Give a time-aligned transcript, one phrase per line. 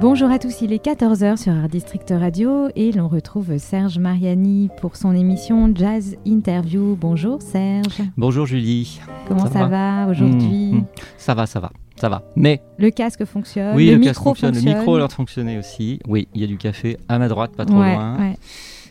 [0.00, 4.68] Bonjour à tous, il est 14h sur Art District Radio et l'on retrouve Serge Mariani
[4.80, 6.96] pour son émission Jazz Interview.
[7.00, 8.02] Bonjour Serge.
[8.16, 9.00] Bonjour Julie.
[9.28, 10.84] Comment ça, va, aujourd'hui Mmh, mmh.
[11.18, 12.22] Ça va, ça va, ça va.
[12.34, 15.58] Mais Le casque fonctionne, oui, le, le, micro fonctionne, le micro a l'air de fonctionner
[15.58, 16.00] aussi.
[16.08, 18.18] Oui, il y a du café à ma droite, pas trop Ouais, loin.
[18.18, 18.36] ouais.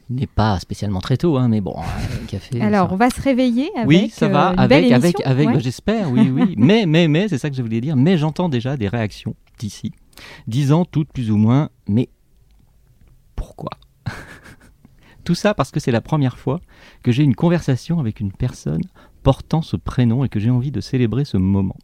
[0.09, 1.75] N'est pas spécialement très tôt, hein, mais bon,
[2.21, 2.59] le café.
[2.61, 5.21] Alors, ça- on va se réveiller avec oui, ça va, euh, une avec, belle avec,
[5.23, 5.53] avec, ouais.
[5.53, 6.53] bah, j'espère, oui, oui.
[6.57, 7.95] mais, mais, mais, c'est ça que je voulais dire.
[7.95, 9.91] Mais j'entends déjà des réactions d'ici,
[10.47, 12.09] disant toutes plus ou moins, mais
[13.35, 13.69] pourquoi?
[15.23, 16.59] Tout ça parce que c'est la première fois
[17.03, 18.81] que j'ai une conversation avec une personne
[19.21, 21.75] portant ce prénom et que j'ai envie de célébrer ce moment.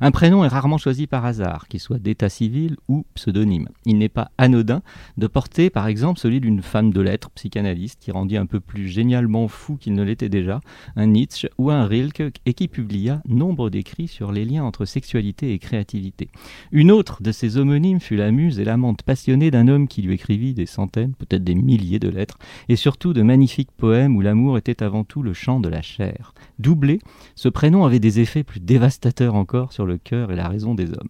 [0.00, 3.68] Un prénom est rarement choisi par hasard, qu'il soit d'état civil ou pseudonyme.
[3.86, 4.82] Il n'est pas anodin
[5.16, 8.88] de porter par exemple celui d'une femme de lettres psychanalyste qui rendit un peu plus
[8.88, 10.60] génialement fou qu'il ne l'était déjà,
[10.96, 15.52] un Nietzsche ou un Rilke et qui publia nombre d'écrits sur les liens entre sexualité
[15.52, 16.28] et créativité.
[16.72, 20.14] Une autre de ses homonymes fut la muse et l'amante passionnée d'un homme qui lui
[20.14, 22.38] écrivit des centaines, peut-être des milliers de lettres,
[22.68, 26.34] et surtout de magnifiques poèmes où l'amour était avant tout le chant de la chair.
[26.58, 27.00] Doublé,
[27.34, 30.90] ce prénom avait des effets plus dévastateurs encore sur le cœur et la raison des
[30.90, 31.08] hommes.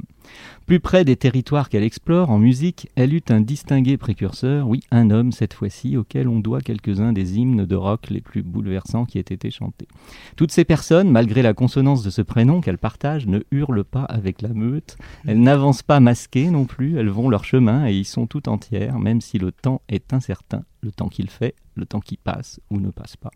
[0.66, 5.10] Plus près des territoires qu'elle explore, en musique, elle eut un distingué précurseur, oui, un
[5.10, 9.18] homme cette fois-ci, auquel on doit quelques-uns des hymnes de rock les plus bouleversants qui
[9.18, 9.88] aient été chantés.
[10.36, 14.40] Toutes ces personnes, malgré la consonance de ce prénom qu'elles partagent, ne hurlent pas avec
[14.40, 18.26] la meute, elles n'avancent pas masquées non plus, elles vont leur chemin et y sont
[18.26, 22.16] tout entières, même si le temps est incertain, le temps qu'il fait, le temps qui
[22.16, 23.30] passe ou ne passe pas.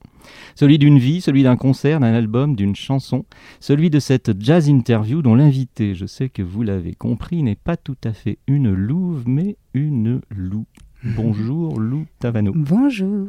[0.55, 3.25] Celui d'une vie, celui d'un concert, d'un album, d'une chanson,
[3.61, 7.77] celui de cette jazz interview dont l'invité, je sais que vous l'avez compris, n'est pas
[7.77, 10.67] tout à fait une louve, mais une Lou.
[11.05, 12.53] Bonjour Lou Tavano.
[12.55, 13.29] Bonjour.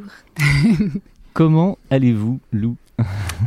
[1.32, 2.76] Comment allez-vous Lou?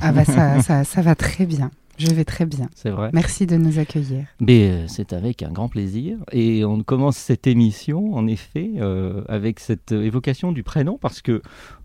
[0.01, 1.69] Ah bah ça, ça, ça va très bien.
[1.97, 2.69] Je vais très bien.
[2.75, 4.25] C'est vrai Merci de nous accueillir.
[4.39, 6.17] Mais euh, c'est avec un grand plaisir.
[6.31, 11.21] Et on commence cette émission, en effet, euh, avec cette euh, évocation du prénom, parce
[11.21, 11.41] que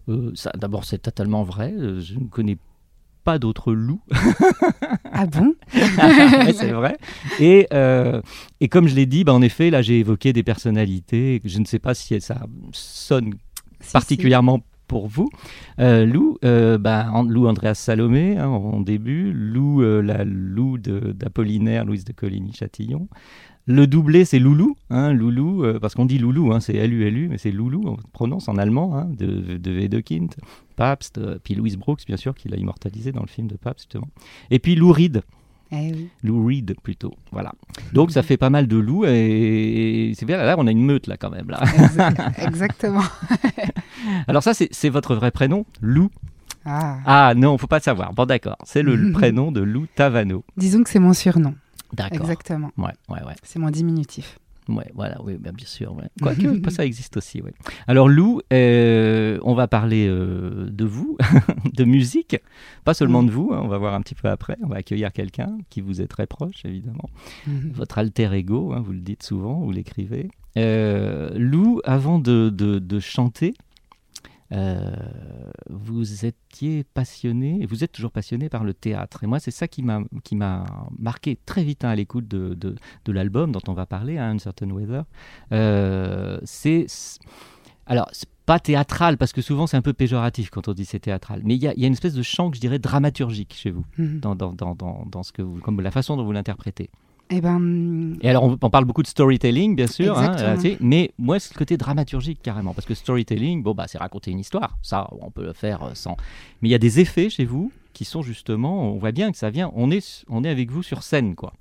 [0.08, 1.74] euh, ça, d'abord, c'est totalement vrai.
[1.76, 2.56] Je ne connais
[3.24, 4.02] pas d'autres loups.
[5.20, 5.54] Ah bon?
[5.74, 6.96] Ouais, c'est vrai.
[7.40, 7.66] Et,
[8.60, 11.40] et comme je l'ai dit, bah, en effet, là, j'ai évoqué des personnalités.
[11.44, 13.34] Je ne sais pas si ça sonne
[13.80, 15.30] Si, particulièrement pour vous.
[15.78, 21.84] Euh, Lou, euh, bah, Lou Andreas Salomé hein, en début, Lou, euh, la Lou d'Apollinaire,
[21.84, 23.06] Louise de Coligny-Châtillon.
[23.66, 27.50] Le doublé, c'est Loulou, hein, Loulou, parce qu'on dit Loulou, hein, c'est L-U-L-U, mais c'est
[27.50, 30.34] Loulou, on prononce en allemand, de, de Wedekind,
[30.74, 34.08] Pabst, puis Louise Brooks, bien sûr, qui l'a immortalisé dans le film de Pabst, justement.
[34.50, 35.20] Et puis Lou Reed.
[35.70, 36.08] Eh oui.
[36.22, 37.52] Lou Reed plutôt, voilà.
[37.92, 40.84] Donc ça fait pas mal de loups, et, et c'est bien, là, on a une
[40.84, 41.60] meute, là, quand même, là.
[42.38, 43.02] Exactement.
[44.28, 46.10] Alors ça, c'est votre vrai prénom, Lou?
[46.64, 46.98] Ah.
[47.06, 48.12] Ah non, faut pas le savoir.
[48.12, 48.56] Bon, d'accord.
[48.64, 50.44] C'est le, le prénom de Lou Tavano.
[50.56, 51.54] Disons que c'est mon surnom.
[51.92, 52.20] D'accord.
[52.20, 52.70] Exactement.
[52.76, 53.34] Ouais, ouais, ouais.
[53.42, 54.38] C'est mon diminutif.
[54.68, 55.94] Ouais, voilà, oui, bien, bien sûr.
[55.96, 56.08] Ouais.
[56.20, 57.54] Quoique, ça existe aussi, ouais.
[57.86, 61.16] Alors, Lou, euh, on va parler euh, de vous,
[61.74, 62.36] de musique,
[62.84, 64.56] pas seulement de vous, hein, on va voir un petit peu après.
[64.62, 67.08] On va accueillir quelqu'un qui vous est très proche, évidemment.
[67.46, 67.72] Mhm.
[67.74, 70.28] Votre alter ego, hein, vous le dites souvent, vous l'écrivez.
[70.58, 73.54] Euh, Lou, avant de, de- de chanter,
[74.52, 74.90] euh,
[75.68, 79.24] vous étiez passionné, et vous êtes toujours passionné par le théâtre.
[79.24, 80.64] Et moi, c'est ça qui m'a qui m'a
[80.98, 84.30] marqué très vite hein, à l'écoute de, de, de l'album dont on va parler, hein,
[84.30, 85.04] Uncertain Weather.
[85.52, 86.86] Euh, c'est
[87.86, 91.00] alors c'est pas théâtral parce que souvent c'est un peu péjoratif quand on dit c'est
[91.00, 92.78] théâtral, mais il y, a- il y a une espèce de chant que je dirais
[92.78, 96.24] dramaturgique chez vous, dans, dans, dans, dans, dans ce que vous, comme la façon dont
[96.24, 96.88] vous l'interprétez.
[97.30, 100.48] Eh ben, Et alors, on, on parle beaucoup de storytelling, bien sûr, hein, Exactement.
[100.48, 103.84] euh, tu sais, mais moi, c'est le côté dramaturgique carrément, parce que storytelling, bon, bah,
[103.86, 106.16] c'est raconter une histoire, ça, on peut le faire euh, sans.
[106.62, 109.36] Mais il y a des effets chez vous qui sont justement, on voit bien que
[109.36, 111.52] ça vient, on est, on est avec vous sur scène, quoi,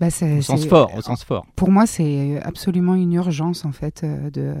[0.00, 1.46] bah, au sens fort, au sens fort.
[1.54, 4.54] Pour moi, c'est absolument une urgence en fait euh, de,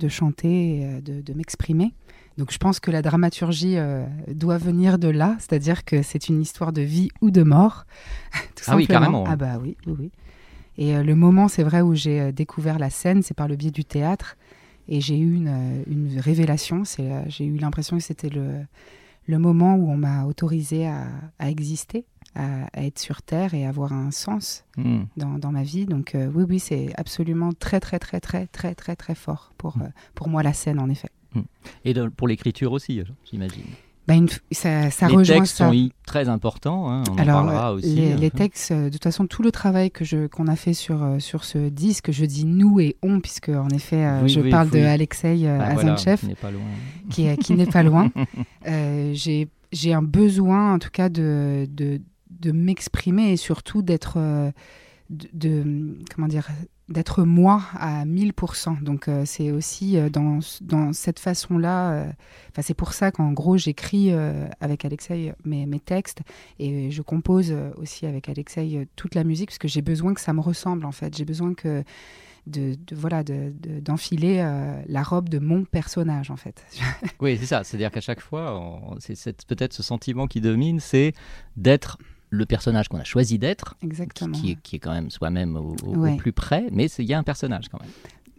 [0.00, 1.94] de chanter, euh, de, de m'exprimer.
[2.40, 6.40] Donc je pense que la dramaturgie euh, doit venir de là, c'est-à-dire que c'est une
[6.40, 7.84] histoire de vie ou de mort.
[8.56, 9.24] tout Ah oui, carrément.
[9.26, 10.10] Ah bah oui, oui, oui.
[10.78, 13.56] Et euh, le moment, c'est vrai, où j'ai euh, découvert la scène, c'est par le
[13.56, 14.38] biais du théâtre.
[14.88, 16.86] Et j'ai eu une, une révélation.
[16.86, 18.64] C'est, j'ai eu l'impression que c'était le,
[19.26, 21.08] le moment où on m'a autorisé à,
[21.38, 25.02] à exister, à, à être sur Terre et avoir un sens Hmm.
[25.16, 25.84] dans, dans ma vie.
[25.86, 29.76] Donc euh, oui, oui, c'est absolument très, très, très, très, très, très, très fort pour,
[29.78, 29.82] Mm.
[29.82, 31.08] euh, pour moi la scène, en effet.
[31.84, 33.62] Et dans- pour l'écriture aussi, j'imagine.
[34.08, 35.70] Bah, une ça, ça les rejoint textes ça.
[35.70, 37.94] sont très importants, hein, on Alors, en parlera euh, aussi.
[37.94, 38.16] les, hein.
[38.16, 41.44] les textes, de toute façon, tout le travail que je qu'on a fait sur sur
[41.44, 44.80] ce disque, je dis nous et on, puisque en effet, Oui, je oui, parle oui.
[44.80, 46.62] de Alexei euh, Ah, voilà, Azanchev, qui n'est pas loin.
[47.10, 48.10] qui, est- qui n'est pas loin.
[48.66, 52.00] Euh, j'ai j'ai un besoin, en tout cas, de de,
[52.30, 54.50] de m'exprimer et surtout d'être euh,
[55.10, 56.48] de, comment dire
[56.88, 58.82] d'être moi à 1000%.
[58.82, 62.06] Donc euh, c'est aussi euh, dans, dans cette façon-là,
[62.50, 64.12] enfin c'est pour ça qu'en gros j'écris
[64.60, 66.20] avec Alexei mes, mes textes
[66.58, 70.32] et je compose aussi avec Alexei toute la musique parce que j'ai besoin que ça
[70.32, 71.16] me ressemble en fait.
[71.16, 71.84] J'ai besoin que
[72.46, 74.38] de, voilà de- de- d'enfiler
[74.88, 76.64] la robe de mon personnage en fait.
[77.20, 77.62] Oui, c'est ça.
[77.64, 81.12] C'est-à-dire qu'à chaque fois, c'est peut-être ce sentiment qui domine, c'est
[81.56, 81.98] d'être
[82.30, 84.32] le personnage qu'on a choisi d'être, qui, Exactement.
[84.32, 86.16] qui est, qui est quand même soi-même au, au- au Ouais.
[86.16, 87.90] plus près, mais il y a un personnage quand même.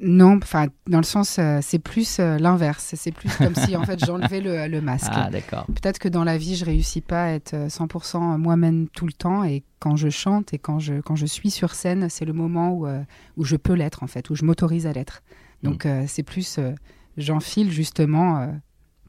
[0.04, 2.96] Non, enfin dans le sens euh, c'est plus euh, l'inverse.
[2.98, 5.12] C'est plus comme si en fait j'enlevais le, le masque.
[5.12, 5.66] Ah, d'accord.
[5.68, 9.14] Peut-être que dans la vie, je réussis pas à être euh, 100% moi-même tout le
[9.14, 9.44] temps.
[9.44, 12.72] Et quand je chante et quand je, quand je suis sur scène, c'est le moment
[12.72, 13.04] où, euh,
[13.38, 15.22] où je peux l'être, en fait, où je m'autorise à l'être.
[15.62, 16.72] Donc, euh, c'est plus, euh,
[17.18, 18.48] j'enfile justement euh,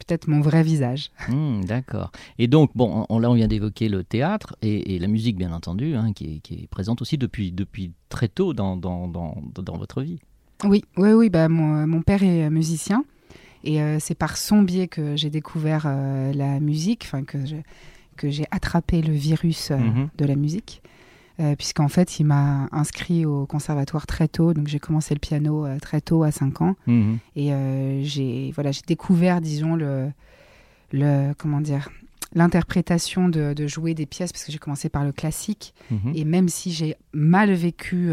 [0.05, 1.11] peut-être mon vrai visage.
[1.29, 2.11] Hmm, d'accord.
[2.39, 5.53] Et donc, bon, on- là, on vient d'évoquer le théâtre et, et la musique, bien
[5.53, 9.37] entendu, hein, qui, est, qui est présente aussi depuis, depuis très tôt dans, dans, dans,
[9.55, 10.19] dans votre vie.
[10.65, 11.31] Oui, oui, oui.
[11.31, 13.05] Bah, mon, mon père est musicien.
[13.65, 17.39] Et euh, c'est par son biais que j'ai découvert euh, la musique, enfin que
[18.31, 20.09] j'ai attrapé le virus euh, Mhm.
[20.19, 20.83] de la musique.
[21.41, 24.53] Euh, Puisqu'en fait, il m'a inscrit au conservatoire très tôt.
[24.53, 26.77] Donc, j'ai commencé le piano euh, très tôt, à 5 ans.
[26.87, 27.19] Mhm.
[27.37, 30.11] Et euh, j'ai voilà, découvert, disons, le,
[30.93, 31.89] le comment dire,
[32.35, 35.75] l'interprétation de, de jouer des pièces, parce que j'ai commencé par le classique.
[35.91, 36.13] Mhm.
[36.15, 38.13] Et même si j'ai mal vécu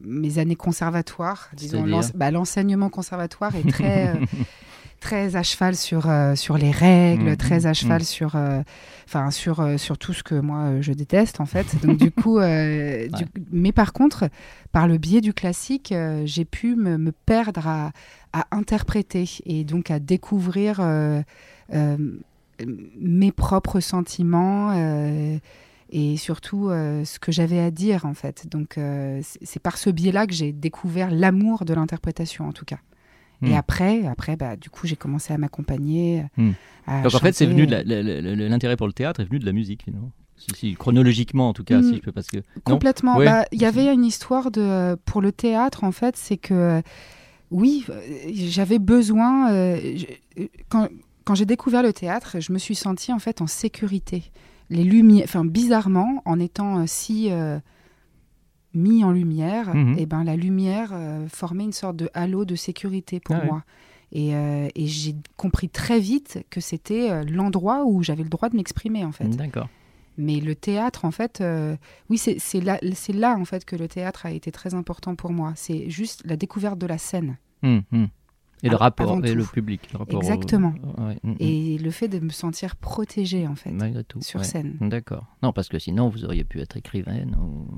[0.00, 1.84] mes années conservatoires, disons,
[2.14, 4.14] bah, l'enseignement conservatoire est très,
[5.00, 7.36] très à cheval sur, euh, sur les règles, Mhm.
[7.36, 8.04] très à cheval Mhm.
[8.04, 8.60] sur, euh,
[9.30, 11.80] sur, euh, sur tout ce que moi je déteste en fait.
[11.84, 12.38] Donc du coup,
[13.08, 14.28] du- mais par contre,
[14.72, 17.92] par le biais du classique, j'ai pu me, me perdre à,
[18.32, 20.80] à interpréter et donc à découvrir
[23.00, 24.72] mes propres sentiments.
[25.90, 28.46] et surtout euh, ce que j'avais à dire en fait.
[28.46, 32.76] Donc euh, c'est par ce biais-là que j'ai découvert l'amour de l'interprétation en tout cas.
[33.42, 33.54] Et Hmm.
[33.54, 36.24] après, après bah, du coup, j'ai commencé à m'accompagner.
[36.36, 36.50] Hmm.
[36.86, 39.84] à Donc en fait, c'est venu l'intérêt pour le théâtre est venu de la musique
[39.84, 40.10] finalement.
[40.36, 41.82] Si, si, chronologiquement en tout cas, Hmm.
[41.84, 43.16] si je peux parce que Complètement.
[43.16, 43.24] Ouais.
[43.26, 46.82] Bah, Il y avait une histoire de pour le théâtre en fait, c'est que
[47.50, 47.84] oui,
[48.32, 50.88] j'avais besoin euh, je- quand
[51.24, 54.24] quand j'ai découvert le théâtre, je me suis sentie en fait en sécurité.
[54.70, 57.58] Les lumières, enfin bizarrement, en étant euh, si euh,
[58.74, 59.96] mis en lumière, Mhm.
[59.98, 63.46] et ben la lumière euh, formait une sorte de halo de sécurité pour Ah ouais.
[63.46, 63.64] moi.
[64.12, 68.48] Et, euh, et j'ai compris très vite que c'était euh, l'endroit où j'avais le droit
[68.48, 69.28] de m'exprimer en fait.
[69.28, 69.68] D'accord.
[70.16, 71.76] Mais le théâtre, en fait, euh,
[72.10, 72.78] oui, c'est là,
[73.14, 75.52] là, en fait, que le théâtre a été très important pour moi.
[75.54, 77.36] C'est juste la découverte de la scène.
[77.62, 78.06] Hmm, hmm.
[78.62, 79.88] Et le rapport et le public.
[79.92, 80.74] le rapport au- Exactement.
[80.98, 81.36] Ouais, hmm, hmm.
[81.40, 84.20] Et le fait de me sentir protégée, en fait, Malgré tout.
[84.22, 84.46] sur ouais.
[84.46, 84.76] scène.
[84.80, 85.26] D'accord.
[85.42, 87.36] Non, parce que sinon vous auriez pu être écrivaine.
[87.40, 87.68] ou-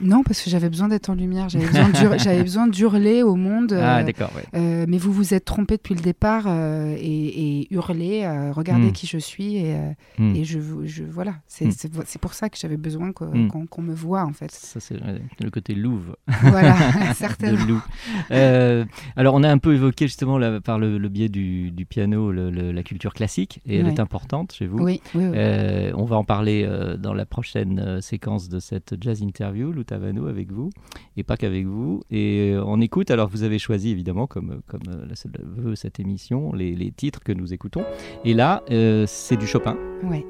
[0.00, 1.48] Non, parce que j'avais besoin d'être en lumière.
[1.48, 3.72] J'avais besoin d'hur- j'avais besoin d'hurler au monde.
[3.72, 4.30] Ah, euh, d'accord.
[4.36, 4.44] Ouais.
[4.54, 8.88] euh, mais vous vous êtes trompé depuis le départ euh, et, et hurler, euh, regardez
[8.88, 8.92] Mm.
[8.92, 9.76] qui je suis et,
[10.18, 10.58] et je,
[11.10, 11.36] voilà.
[11.48, 12.18] C'est Mm.
[12.20, 13.48] pour ça que j'avais besoin Mm.
[13.70, 14.50] qu'on me voit en fait.
[14.52, 14.96] Ça, c'est
[15.40, 16.16] le côté louve.
[16.42, 16.72] Voilà,
[17.10, 17.64] de certainement.
[17.64, 17.82] loup.
[18.32, 18.84] Euh,
[19.16, 22.32] alors, on a un peu évoqué justement là, par le, le biais du, du piano
[22.32, 23.92] le- le- la culture classique, et elle Ouais.
[23.92, 24.78] est importante chez vous.
[24.78, 25.32] Oui, oui, oui.
[25.36, 29.70] Euh, on va en parler euh, dans la prochaine euh, séquence de cette jazz interview,
[29.72, 30.70] Loutavano, avec vous,
[31.16, 32.02] et pas qu'avec vous.
[32.10, 34.82] Et on écoute, alors vous avez choisi évidemment, comme, comme
[35.56, 37.84] veut cette émission, les, les titres que nous écoutons.
[38.24, 38.62] Et là,
[39.06, 40.26] c'est du Chopin, Ouais.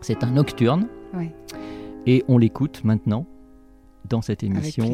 [0.00, 1.34] c'est un nocturne, Ouais.
[2.06, 3.26] et on l'écoute maintenant
[4.08, 4.84] dans cette émission.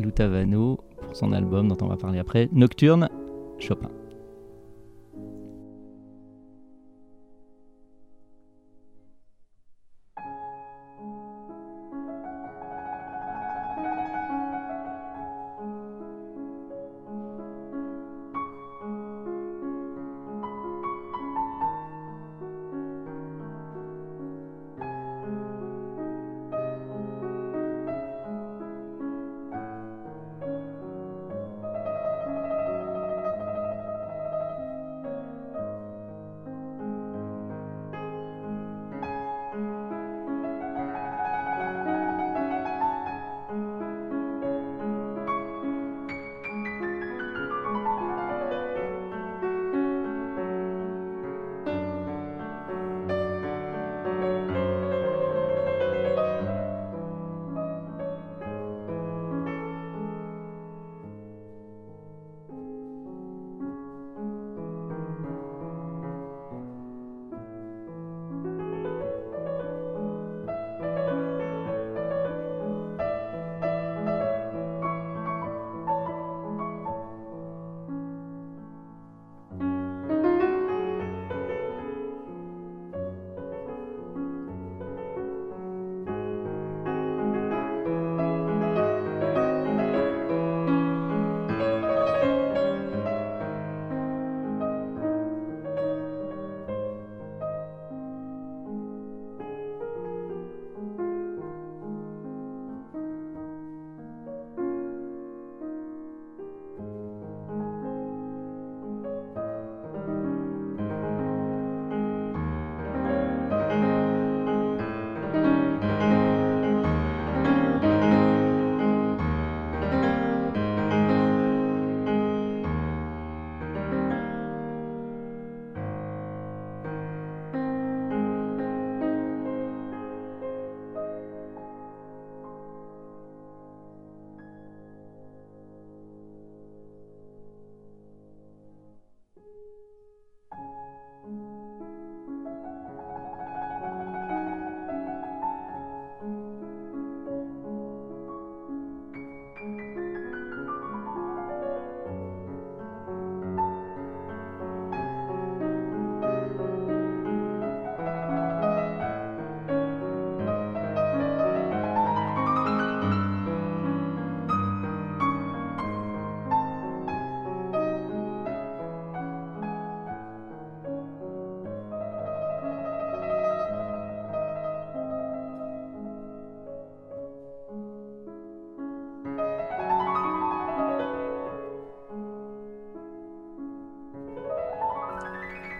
[0.00, 3.08] Loutavano pour son album dont on va parler après, Nocturne
[3.58, 3.97] Chopin.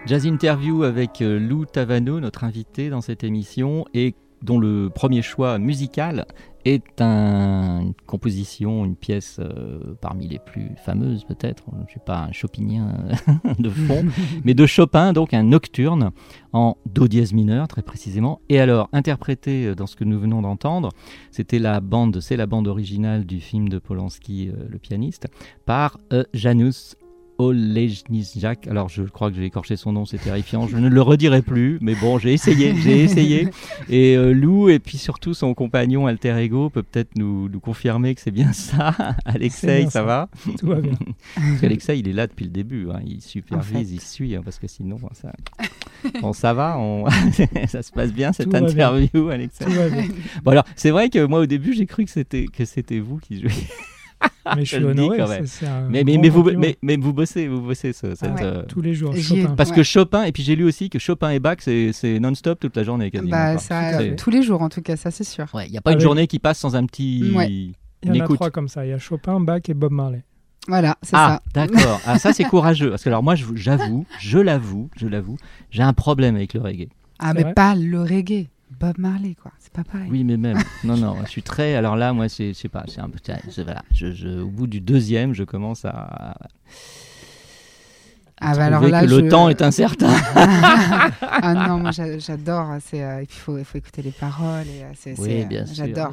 [0.09, 5.21] Jazz Interview avec euh, Lou Tavano, notre invité dans cette émission, et dont le premier
[5.21, 6.25] choix musical
[6.65, 11.99] est un- une composition, une pièce euh, parmi les plus fameuses peut-être, je ne suis
[11.99, 12.97] pas un chopinien
[13.27, 14.03] euh, de fond,
[14.43, 16.09] mais de Chopin, donc un nocturne
[16.53, 18.41] en do dièse mineur très précisément.
[18.49, 20.89] Et alors, interprété dans ce que nous venons d'entendre,
[21.31, 25.27] c'était la bande, c'est la bande originale du film de Polanski, euh, le pianiste,
[25.65, 26.95] par euh, Janusz
[27.39, 28.67] Olejniczak.
[28.67, 30.67] Alors, je crois que j'ai écorché son nom, c'est terrifiant.
[30.67, 33.47] Je ne le redirai plus, mais bon, j'ai essayé, j'ai essayé.
[33.89, 38.13] Et euh, Lou, et puis surtout son compagnon alter ego, peut peut-être nous, nous confirmer
[38.13, 38.93] que c'est bien ça.
[39.25, 40.03] Alexei, bien ça ça.
[40.03, 40.29] va?
[40.59, 40.93] Tout va bien.
[41.35, 42.87] Parce qu'Alexei, il est là depuis le début.
[42.91, 42.99] hein.
[43.05, 43.85] Il supervise, En fait.
[43.95, 45.31] il suit, hein, parce que sinon, ça,
[46.21, 47.05] bon, ça va, on-
[47.67, 49.65] ça se passe bien cette Tout interview, Alexei.
[49.65, 50.03] Tout va bien.
[50.43, 53.17] Bon alors, c'est vrai que moi au début j'ai cru que c'était que c'était vous
[53.17, 53.67] qui jouiez.
[54.55, 55.17] Mais je suis honoré.
[55.17, 55.45] quand c'est- même.
[55.47, 56.61] c'est un Mais, mais, grand mais, vous, compliment.
[56.61, 58.41] mais, mais vous bossez, vous bossez ce, cette, ouais.
[58.43, 59.53] euh, Tous les jours, Chopin.
[59.55, 59.75] parce Ouais.
[59.77, 62.83] que Chopin et puis j'ai lu aussi que Chopin et Bach c'est non-stop toute la
[62.83, 63.31] journée quasiment.
[63.31, 65.45] Bah, ça, tous les jours en tout cas, ça c'est sûr.
[65.53, 67.31] Ouais, il n'y a pas une journée qui passe sans un petit.
[67.35, 67.47] Ouais.
[67.49, 67.73] Il
[68.05, 68.35] y en a écoute.
[68.37, 68.85] trois comme ça.
[68.85, 70.23] Il y a Chopin, Bach et Bob Marley.
[70.67, 71.65] Voilà, c'est Ah, ça.
[71.67, 71.99] d'accord.
[72.05, 72.89] Ah, ça c'est courageux.
[72.91, 75.37] Parce que alors moi j'avoue, je l'avoue, je l'avoue,
[75.71, 76.89] j'ai un problème avec le reggae.
[77.19, 78.47] Ah, mais pas le reggae.
[78.79, 79.51] Bob Marley, quoi.
[79.59, 80.07] C'est pas pareil.
[80.09, 80.57] Oui, mais même.
[80.83, 81.75] Non, non, je suis très.
[81.75, 83.19] Alors là, moi, c'est, je sais pas, c'est un peu.
[83.55, 86.35] je- voilà, je, je- au bout du deuxième, je commence à.
[88.41, 90.07] Ah, bah alors trouver là, que le je- temps est incertain.
[91.21, 92.67] ah non, moi j'a- j'adore.
[92.85, 94.65] C'est, euh, il faut, il faut écouter les paroles.
[94.67, 95.75] Et, euh, c'est, Oui, c'est, euh, bien sûr.
[95.85, 96.11] J'adore.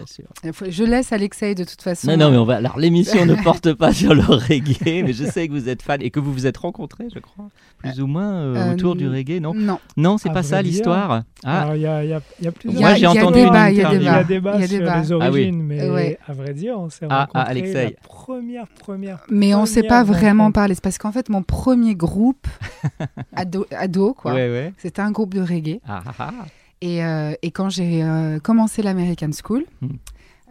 [0.68, 2.08] Je laisse Alexei de toute façon.
[2.08, 2.56] Non, non, mais on va.
[2.56, 6.02] Alors, l'émission ne porte pas sur le reggae, mais je sais que vous êtes fan
[6.02, 9.08] et que vous vous êtes rencontrés, je crois, plus ou moins euh, Euh, autour du
[9.08, 9.54] reggae, non?
[9.54, 9.78] Non.
[9.96, 11.22] Non, c'est à pas ça l'histoire?
[11.44, 12.80] Ah, Alors, il y a, il y a- y a plusieurs.
[12.82, 14.00] Moi, j'ai entendu une débat, il y a interview.
[14.00, 14.58] Il y a débat.
[14.58, 15.00] y a sur débat.
[15.00, 15.26] les Ah oui.
[15.26, 16.18] origines, mais Ouais.
[16.26, 17.84] à vrai dire, on s'est Ah, ah, rencontrés Alexei.
[17.84, 19.18] la première, première.
[19.30, 20.74] Mais on s'est pas vraiment parlé.
[20.74, 22.46] C'est parce qu'en fait, mon premier groupe,
[23.36, 24.72] ado, ado quoi, ouais, ouais.
[24.78, 25.80] c'était un groupe de reggae.
[25.86, 26.32] Ah, ah, ah.
[26.80, 29.96] Et, euh, et quand j'ai euh, commencé l'American School, Hmm.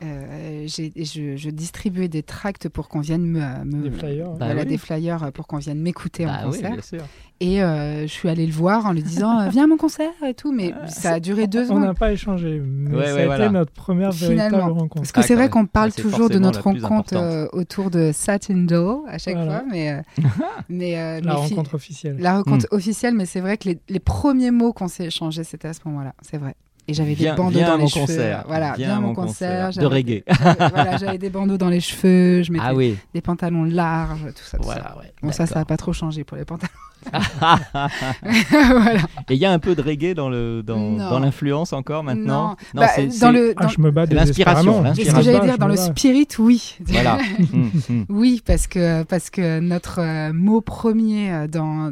[0.04, 4.30] Euh, je, je distribuais des tracts pour qu'on vienne me, me- Des flyers.
[4.32, 4.68] Bah voilà, oui.
[4.68, 6.72] des flyers pour qu'on vienne m'écouter Bah en oui, concert.
[6.74, 7.02] bien sûr.
[7.42, 10.12] Et euh, je suis allée le voir en lui disant euh, Viens à mon concert
[10.26, 10.52] et tout.
[10.54, 11.80] Mais ça a duré deux On ans.
[11.80, 13.46] n'a pas échangé, mais Ouais, ça ouais, a voilà.
[13.46, 14.96] été notre première véritable rencontre.
[14.96, 18.12] Parce que Ah, c'est vrai qu'on parle Bah, toujours de notre rencontre euh, autour de
[18.14, 19.60] Satin Doe à chaque Voilà.
[19.60, 19.64] fois.
[19.70, 20.02] Mais,
[20.70, 22.18] mais, La mais rencontre officielle.
[22.20, 22.76] la rencontre Hmm.
[22.76, 25.80] officielle, mais c'est vrai que les, les premiers mots qu'on s'est échangés, c'était à ce
[25.86, 26.14] moment-là.
[26.22, 26.56] C'est vrai.
[26.88, 28.06] Et j'avais des bandeaux dans à les mon cheveux.
[28.06, 28.44] concert.
[28.48, 29.66] Voilà, Viens viens à mon concert.
[29.68, 29.82] concert.
[29.84, 30.24] De reggae.
[30.28, 32.96] j'avais- voilà, j'avais des bandeaux dans les cheveux, je mettais Ah oui.
[33.14, 34.58] des pantalons larges, tout ça.
[34.58, 34.70] tout ça.
[34.74, 35.12] Voilà, ouais.
[35.24, 36.72] Bon, ça, ça n'a pas trop changé pour les pantalons.
[38.24, 39.00] voilà.
[39.30, 41.10] Et il y a un peu de reggae dans le dans, Non.
[41.10, 42.56] dans l'influence encore maintenant.
[42.74, 42.82] Non.
[42.82, 45.68] Bah, c'est- dans le, Ah, je me bats l'inspiration, c'est ce que j'allais dire, dans
[45.68, 46.78] le spirit, oui.
[46.86, 47.18] Voilà.
[48.10, 51.92] Oui, parce que, parce que notre euh, mot premier euh, dans,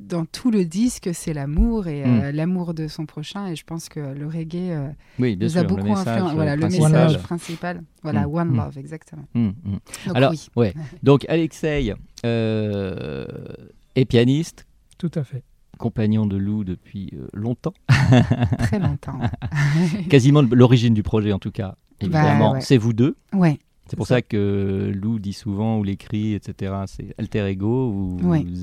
[0.00, 2.20] dans tout le disque, c'est l'amour et Hmm.
[2.24, 3.46] euh, l'amour de son prochain.
[3.48, 4.88] Et je pense que le reggae euh,
[5.18, 5.60] Oui, bien nous sûr.
[5.60, 6.34] a beaucoup influencé.
[6.34, 7.82] Voilà, le message principal.
[8.02, 8.56] Voilà, Hmm, One hmm.
[8.56, 9.24] Love, exactement.
[9.34, 9.52] Donc
[10.14, 10.48] Alors, oui.
[10.56, 10.74] ouais.
[11.02, 13.26] Donc, Alexei euh,
[13.96, 14.66] est pianiste,
[14.98, 15.42] Tout à fait.
[15.78, 17.74] compagnon de Lou depuis euh, longtemps.
[18.58, 19.18] Très longtemps.
[20.08, 21.76] Quasiment l'origine du projet, en tout cas.
[22.00, 22.60] Évidemment, Bah, ouais.
[22.60, 23.16] c'est vous deux.
[23.32, 23.58] ouais.
[23.88, 27.90] C'est pour ça que Lou dit souvent, ou l'écrit, etc., c'est alter ego.
[27.90, 28.20] Vous,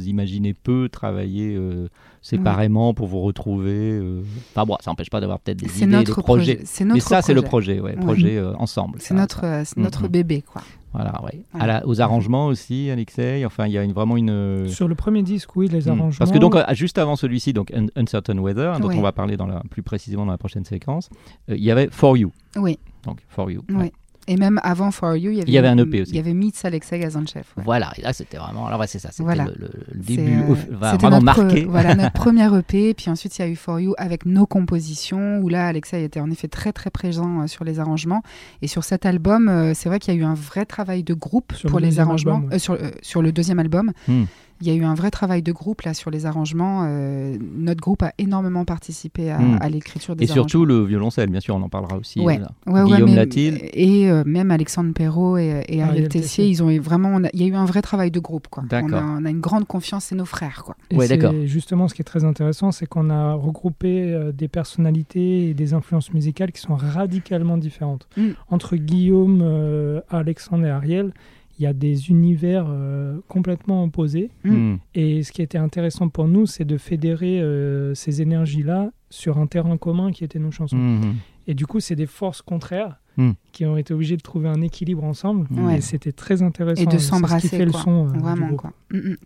[0.08, 1.88] imaginez peu travailler euh,
[2.24, 3.92] séparément pour vous retrouver.
[3.92, 4.24] euh.
[4.56, 6.24] Enfin bon, ça n'empêche pas d'avoir peut-être des idées, des projets.
[6.56, 6.60] projet.
[6.64, 7.78] C'est notre Mais ça, c'est le projet.
[7.78, 8.98] projet, ouais, projet euh, ensemble.
[9.02, 9.46] C'est notre,
[9.78, 10.08] notre mm.
[10.08, 10.64] bébé, quoi.
[10.94, 11.42] Voilà, ouais.
[11.54, 13.46] À la- aux arrangements aussi, Alexei.
[13.46, 14.68] Enfin, il y a une- vraiment une.
[14.68, 15.90] Sur le premier disque, oui, les Hmm.
[15.90, 16.18] arrangements.
[16.18, 18.96] Parce que donc euh, juste avant celui-ci, donc Un- Uncertain Weather, dont Ouais.
[18.98, 21.10] on va parler dans la, plus précisément dans la prochaine séquence,
[21.50, 22.32] euh, il y avait For You.
[22.56, 22.80] Oui.
[23.06, 23.62] Donc For You.
[23.70, 23.76] Oui.
[23.76, 23.92] ouais.
[24.28, 26.12] Et même avant For You, il y avait, Il y avait un EP aussi.
[26.12, 27.44] Il y avait Meets Alexei Gazanchev.
[27.58, 27.64] ouais.
[27.64, 28.68] Voilà, et là c'était vraiment.
[28.68, 29.46] Alors ouais, c'est ça, c'était Voilà.
[29.46, 31.66] le, le- le C'est, début euh, vraiment notre, marqué.
[31.66, 32.94] Voilà, notre première EP.
[32.94, 36.20] Puis ensuite, il y a eu For You avec nos compositions, où là, Alexei était
[36.20, 38.22] en effet très, très présent euh, sur les arrangements.
[38.62, 41.14] Et sur cet album, euh, c'est vrai qu'il y a eu un vrai travail de
[41.16, 42.34] groupe Sur pour le les deuxième arrangements.
[42.36, 42.56] album, ouais.
[42.56, 44.24] Euh, sur, euh, sur le deuxième album, Hmm.
[44.62, 46.84] Il y a eu un vrai travail de groupe là sur les arrangements.
[46.86, 49.58] Euh, notre groupe a énormément participé à, Hmm.
[49.62, 52.20] à l'écriture des Et surtout le violoncelle, bien sûr, on en parlera aussi.
[52.20, 52.38] Ouais.
[52.40, 52.52] là.
[52.68, 53.60] Ouais, ouais, Guillaume mais- Latil.
[53.74, 57.10] Et euh, même Alexandre Perrault et, et Ariel Tessier, ils ont eu vraiment.
[57.10, 58.48] on a- Il y a eu un vrai travail de groupe.
[58.50, 58.64] Quoi.
[58.64, 59.00] On, D'accord.
[59.00, 60.64] a, on a une grande confiance, c'est nos frères.
[60.66, 60.76] Quoi.
[60.92, 61.34] Et Ouais, d'accord.
[61.46, 65.74] Justement, ce qui est très intéressant, c'est qu'on a regroupé euh, des personnalités et des
[65.74, 68.08] influences musicales qui sont radicalement différentes.
[68.18, 68.30] Mm.
[68.50, 71.14] Entre Guillaume, euh, Alexandre et Ariel,
[71.60, 74.32] il y a des univers euh, complètement opposés.
[74.46, 74.52] Mm.
[74.74, 74.78] Hmm.
[74.96, 79.46] Et ce qui était intéressant pour nous, c'est de fédérer euh, ces énergies-là sur un
[79.48, 80.78] terrain commun qui était nos chansons.
[80.78, 81.16] Mhm.
[81.48, 83.32] Et du coup, c'est des forces contraires Mm.
[83.52, 85.46] qui ont été obligées de trouver un équilibre ensemble.
[85.76, 86.82] Et c'était très intéressant.
[86.82, 87.66] Et de qui s'embrasser.
[87.66, 87.82] le quoi.
[87.82, 88.08] son.
[88.08, 88.56] euh, Vraiment.
[88.56, 88.72] Quoi.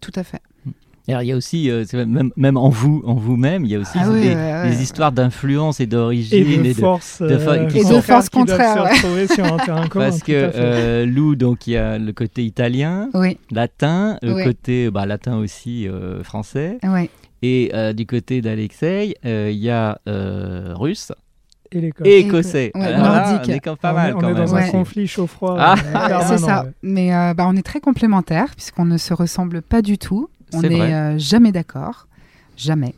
[0.01, 0.41] Tout à fait.
[1.07, 3.79] Alors il y a aussi, euh, même, même en vous, en vous-même, il y a
[3.79, 4.69] aussi Ah oui, des, ouais, ouais.
[4.69, 7.95] des histoires d'influence et d'origine Et de de- force, de fo- euh, qui Et sont-
[7.97, 8.93] de force qui doivent contraire, se ouais.
[8.93, 10.05] retrouver sur un terrain commun.
[10.05, 14.89] parce que euh, Lou, donc il y a le côté italien, Oui, latin, le côté
[14.91, 16.77] bah, latin aussi euh, français,
[17.41, 21.11] et euh, du côté d'Alexei, euh, il y a euh, russe
[22.05, 22.71] Et écossais.
[22.75, 23.49] Ouais, Alors nordique.
[23.49, 24.45] on est quand pas on mal est, on quand est même.
[24.45, 24.63] dans Ouais.
[24.63, 25.57] un conflit chaud-froid.
[25.59, 25.75] Ah.
[25.95, 26.63] euh, c'est ça.
[26.63, 26.69] ouais.
[26.83, 30.29] Mais euh, bah, on est très complémentaires puisqu'on ne se ressemble pas du tout.
[30.53, 32.07] On n'est euh, jamais d'accord.
[32.57, 32.93] Jamais.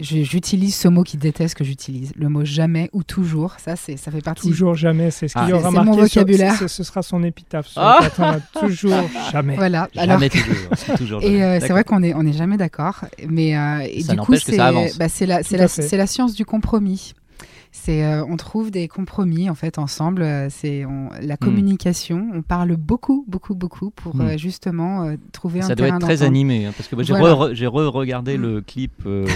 [0.00, 2.12] J'utilise ce mot qu'il déteste que j'utilise.
[2.14, 3.56] Le mot jamais ou toujours.
[3.58, 4.48] Ça, c'est, ça fait partie.
[4.48, 5.48] Toujours jamais, c'est ce qu'il Ah.
[5.48, 6.54] y aura mon marqué sur- vocabulaire.
[6.54, 7.66] ce, ce sera son épitaphe.
[7.66, 7.98] Sur Ah.
[8.02, 9.56] le patin, toujours jamais.
[9.56, 9.88] Voilà.
[9.92, 10.96] Jamais Alors, toujours.
[10.98, 11.42] toujours et jamais.
[11.42, 13.00] euh, c'est vrai qu'on est, on est jamais d'accord.
[13.28, 17.14] Mais euh, et Ça du coup, c'est, bah, c'est la, la, la science du compromis.
[17.80, 20.22] C'est, euh, on trouve des compromis en fait ensemble.
[20.22, 20.84] Euh, C'est
[21.22, 22.28] la communication.
[22.34, 24.20] On parle beaucoup, beaucoup, beaucoup pour Hmm.
[24.22, 27.14] euh, justement euh, trouver un Ça doit terrain être très animé, hein, parce que j'ai
[27.14, 27.34] Voilà.
[27.34, 28.42] re- j'ai re-regardé Mm.
[28.42, 29.26] le clip euh,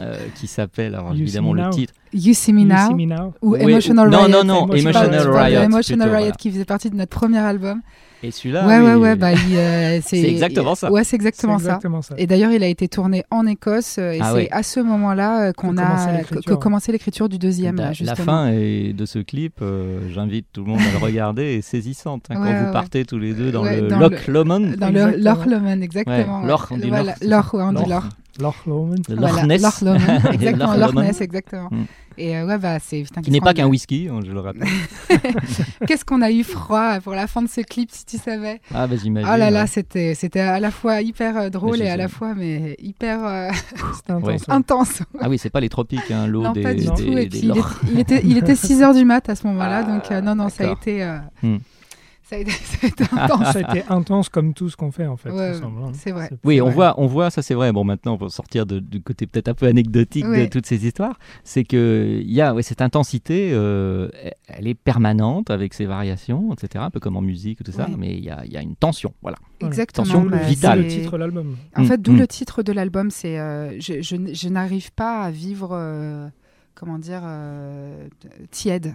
[0.00, 1.70] euh, qui s'appelle, alors You évidemment le Now.
[1.70, 1.92] titre.
[2.12, 3.34] You See Me You Now See Me Now.
[3.42, 4.28] ou Oui, Emotional ou- non, Riot.
[4.30, 5.82] non, non, Emotional Riot.
[5.82, 7.80] Plutôt, Riot qui faisait partie de notre premier album.
[8.22, 10.90] Et celui-là, ouais, ouais, oui, ouais, bah, il, euh, c'est exactement ça.
[10.92, 11.78] Ouais, c'est exactement ça.
[12.18, 14.48] Et d'ailleurs, il a été tourné en Écosse euh, et Ah c'est ouais.
[14.50, 16.34] à ce moment-là euh, qu'on a que,
[16.92, 17.28] l'écriture.
[17.30, 17.76] du deuxième.
[17.76, 21.44] la, la fin est- de ce clip, euh, j'invite tout le monde à le regarder,
[21.44, 22.24] est saisissante.
[22.30, 24.60] hein, Ouais, quand vous ouais, partez tous les deux dans Ouais, le Loch Lomond.
[24.76, 25.34] Dans le Exactement.
[25.34, 26.16] Loch Lomond, exactement.
[26.40, 26.48] Ouais, ouais.
[26.48, 28.04] Loch, on dit Loch,
[28.40, 28.94] Loch, Lomond.
[29.08, 29.62] Loch Ness.
[29.62, 30.74] Loch Lomond, exactement.
[30.74, 30.94] Loch.
[30.94, 31.68] Ness, exactement.
[31.70, 31.84] Mm.
[32.18, 33.02] Et euh, ouais, bah, c'est.
[33.02, 34.66] putain, Qui n'est pas qu'un whisky, hein, je le rappelle.
[35.86, 38.60] Qu'est-ce qu'on a eu froid pour la fin de ce clip, si tu savais?
[38.74, 39.28] Ah, bah j'imagine.
[39.32, 39.66] Oh là là, ouais.
[39.66, 43.24] c'était c'était à la fois hyper euh, drôle Mais et à la fois mais hyper
[43.24, 43.48] euh,
[44.08, 44.22] intense.
[44.24, 44.32] Ouais.
[44.34, 44.38] ouais.
[44.48, 45.02] intense.
[45.20, 47.18] Ah oui, c'est pas les tropiques, hein, l'eau Non, des, pas du des- tout.
[47.18, 47.58] Et puis, il, lochs.
[47.58, 50.20] est- il était, il était 6 heures du mat à ce moment-là, Ah, donc euh,
[50.20, 51.56] non, non, ça a été, euh, Hmm.
[52.30, 53.52] Ça a été, ça a été intense.
[53.52, 55.30] Ça a été intense comme tout ce qu'on fait en fait.
[55.30, 55.90] Ouais, ensemble, hein.
[55.94, 56.30] c'est vrai.
[56.44, 57.72] Oui, on voit, on voit, ça c'est vrai.
[57.72, 61.18] Bon, maintenant, pour sortir de- du côté peut-être un peu anecdotique de toutes ces histoires,
[61.42, 64.08] c'est que il y a ouais, cette intensité, euh,
[64.46, 66.84] elle est permanente avec ses variations, etc.
[66.86, 67.94] Un peu comme en musique, tout ça, Ouais.
[67.98, 69.36] mais il y a, il y a une tension, voilà.
[69.60, 70.04] Exactement.
[70.06, 70.78] Tension bah, vitale.
[70.88, 71.56] C'est le titre de l'album.
[71.76, 72.18] En fait, d'où mm.
[72.18, 76.28] le titre de l'album, c'est euh, je, je n- je n'arrive pas à vivre, euh,
[76.74, 78.06] comment dire, euh,
[78.50, 78.94] tiède.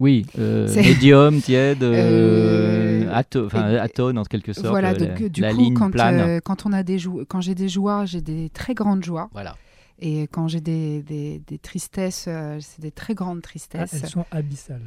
[0.00, 4.68] Oui, euh, C'est- médium, tiède, euh, Euh, ato- enfin, et- atone en quelque sorte.
[4.68, 6.18] voilà, euh, donc la, du la coup, ligne quand, plane.
[6.20, 9.56] euh, quand on a des quand j'ai des joies, j'ai des très grandes joies, Voilà.
[10.00, 13.90] et quand j'ai des, des, des tristesses, euh, c'est des très grandes Ah, tristesses.
[14.02, 14.80] elles sont abyssales.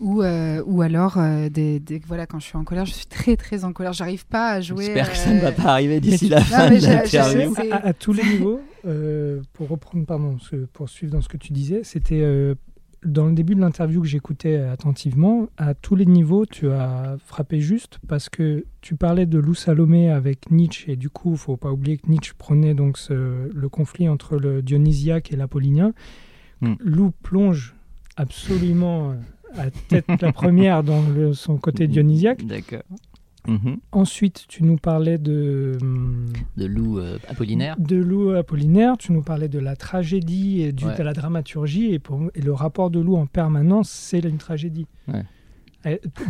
[0.00, 3.06] Ou, euh, ou alors, euh, des, des- voilà, quand je suis en colère, je suis
[3.06, 3.92] très très en colère.
[3.92, 4.86] J'arrive pas à jouer.
[4.86, 7.54] J'espère que ça ne va euh, pas arriver d'ici la Non, fin mais de l'interview.
[7.70, 11.28] à, à- à tous les niveaux, euh, pour reprendre, pardon, ce- pour suivre dans ce
[11.28, 12.54] que tu disais, c'était euh,
[13.04, 17.60] dans le début de l'interview que j'écoutais attentivement, à tous les niveaux, tu as frappé
[17.60, 21.70] juste parce que tu parlais de Lou Salomé avec Nietzsche et du coup, faut pas
[21.72, 25.92] oublier que Nietzsche prenait donc ce- le conflit entre le dionysiaque et l'apollinien.
[26.60, 26.74] Hmm.
[26.80, 27.74] Lou plonge
[28.16, 29.14] absolument euh,
[29.56, 32.44] à tête la première dans le- son côté dionysiaque.
[32.46, 32.82] D'accord.
[33.46, 33.76] Mhm.
[33.92, 36.26] Ensuite, tu nous parlais de hum,
[36.56, 37.76] De loup euh, apollinaire.
[37.78, 40.96] de Lou Apollinaire, tu nous parlais de la tragédie et du- Ouais.
[40.96, 44.86] de la dramaturgie, et, pour, et le rapport de Lou en permanence, c'est une tragédie.
[45.08, 45.24] Ouais.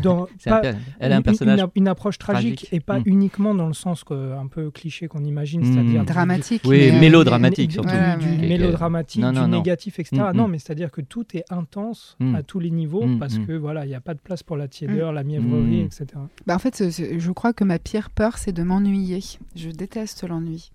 [0.02, 0.60] Dans- un
[0.98, 1.60] Elle a un une- personnage.
[1.60, 2.72] Une, une approche tragique, tragique.
[2.72, 3.02] et pas Mm.
[3.06, 5.72] uniquement dans le sens que- un peu cliché qu'on imagine, Mm.
[5.72, 6.62] c'est-à-dire du- dramatique.
[6.64, 7.90] Oui, mais, mélodramatique du- surtout.
[7.90, 8.48] du, Ouais, du ouais.
[8.48, 9.56] mélodramatique, Non, non, du non.
[9.58, 10.22] négatif, etc.
[10.32, 13.84] Mm, Non, mais c'est-à-dire que tout est intense à tous les niveaux parce que voilà,
[13.84, 16.06] il n'y a pas de place pour la tiédeur, la mièvrerie, etc.
[16.46, 19.20] Bah, en fait, je crois que ma pire peur, c'est de m'ennuyer.
[19.56, 20.70] Je déteste l'ennui.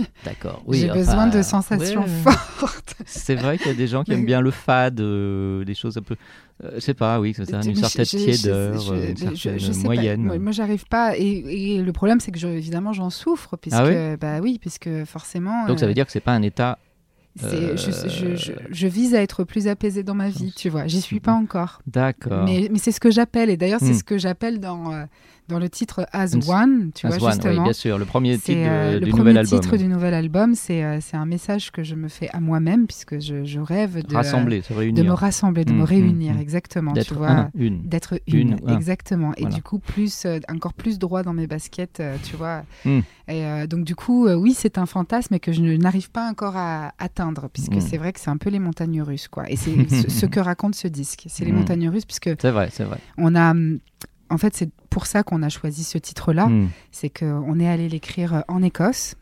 [0.24, 0.62] D'accord.
[0.66, 2.08] Oui, J'ai enfin, besoin de sensations ouais.
[2.08, 2.94] fortes.
[3.06, 5.96] C'est vrai qu'il y a des gens qui aiment bien le fade, euh, des choses
[5.98, 6.16] un peu.
[6.64, 9.78] euh, je sais pas, oui, ça une certaine tiédeur, euh, une certaine sais pas.
[9.84, 10.38] moyenne.
[10.38, 11.16] Moi, j'arrive pas.
[11.16, 14.58] Et, et le problème, c'est que je- évidemment, j'en souffre, puisque Ah ouais bah oui,
[14.60, 15.66] puisque forcément.
[15.66, 16.78] Donc ça euh, veut dire que c'est pas un état.
[17.42, 20.86] euh, je, je- je- je vise à être plus apaisée dans ma vie, tu vois.
[20.86, 21.80] J'y suis pas encore.
[21.86, 22.44] D'accord.
[22.44, 23.98] Mais, mais c'est ce que j'appelle, et d'ailleurs, c'est Hmm.
[23.98, 25.04] ce que j'appelle dans, euh,
[25.48, 27.62] dans le titre As One, tu As vois, One, oui, justement.
[27.64, 29.60] bien sûr, le premier titre de- euh, le du premier nouvel album.
[29.60, 33.20] titre du nouvel album, c'est euh, un message que je me fais à moi-même, puisque
[33.20, 36.40] je, je rêve de, Rassembler, se de me rassembler, de Mm, me mm, réunir, mm.
[36.40, 37.82] exactement, tu D'être un, une.
[37.82, 38.76] D'être une, Une, un.
[38.76, 39.32] exactement.
[39.36, 39.56] Et Voilà.
[39.56, 42.62] du coup, plus, euh, encore plus droit dans mes baskets, euh, tu vois.
[42.84, 42.98] Mm.
[43.28, 46.56] Et euh, donc, du coup, euh, oui, c'est un fantasme que je n'arrive pas encore
[46.56, 49.50] à atteindre, puisque c'est vrai que c'est un peu les montagnes russes, quoi.
[49.50, 51.24] Et c'est ce, ce que raconte ce disque.
[51.28, 52.98] C'est les montagnes russes, puisque C'est vrai, c'est vrai.
[53.18, 53.54] on a.
[54.32, 56.46] En fait, c'est pour ça qu'on a choisi ce titre-là.
[56.48, 56.68] Mm.
[56.90, 59.14] C'est qu'on est allé l'écrire en Écosse.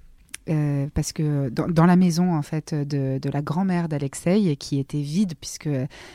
[0.49, 4.79] euh, parce que dans, dans la maison en fait de, de la grand-mère d'Alexei qui
[4.79, 5.69] était vide puisque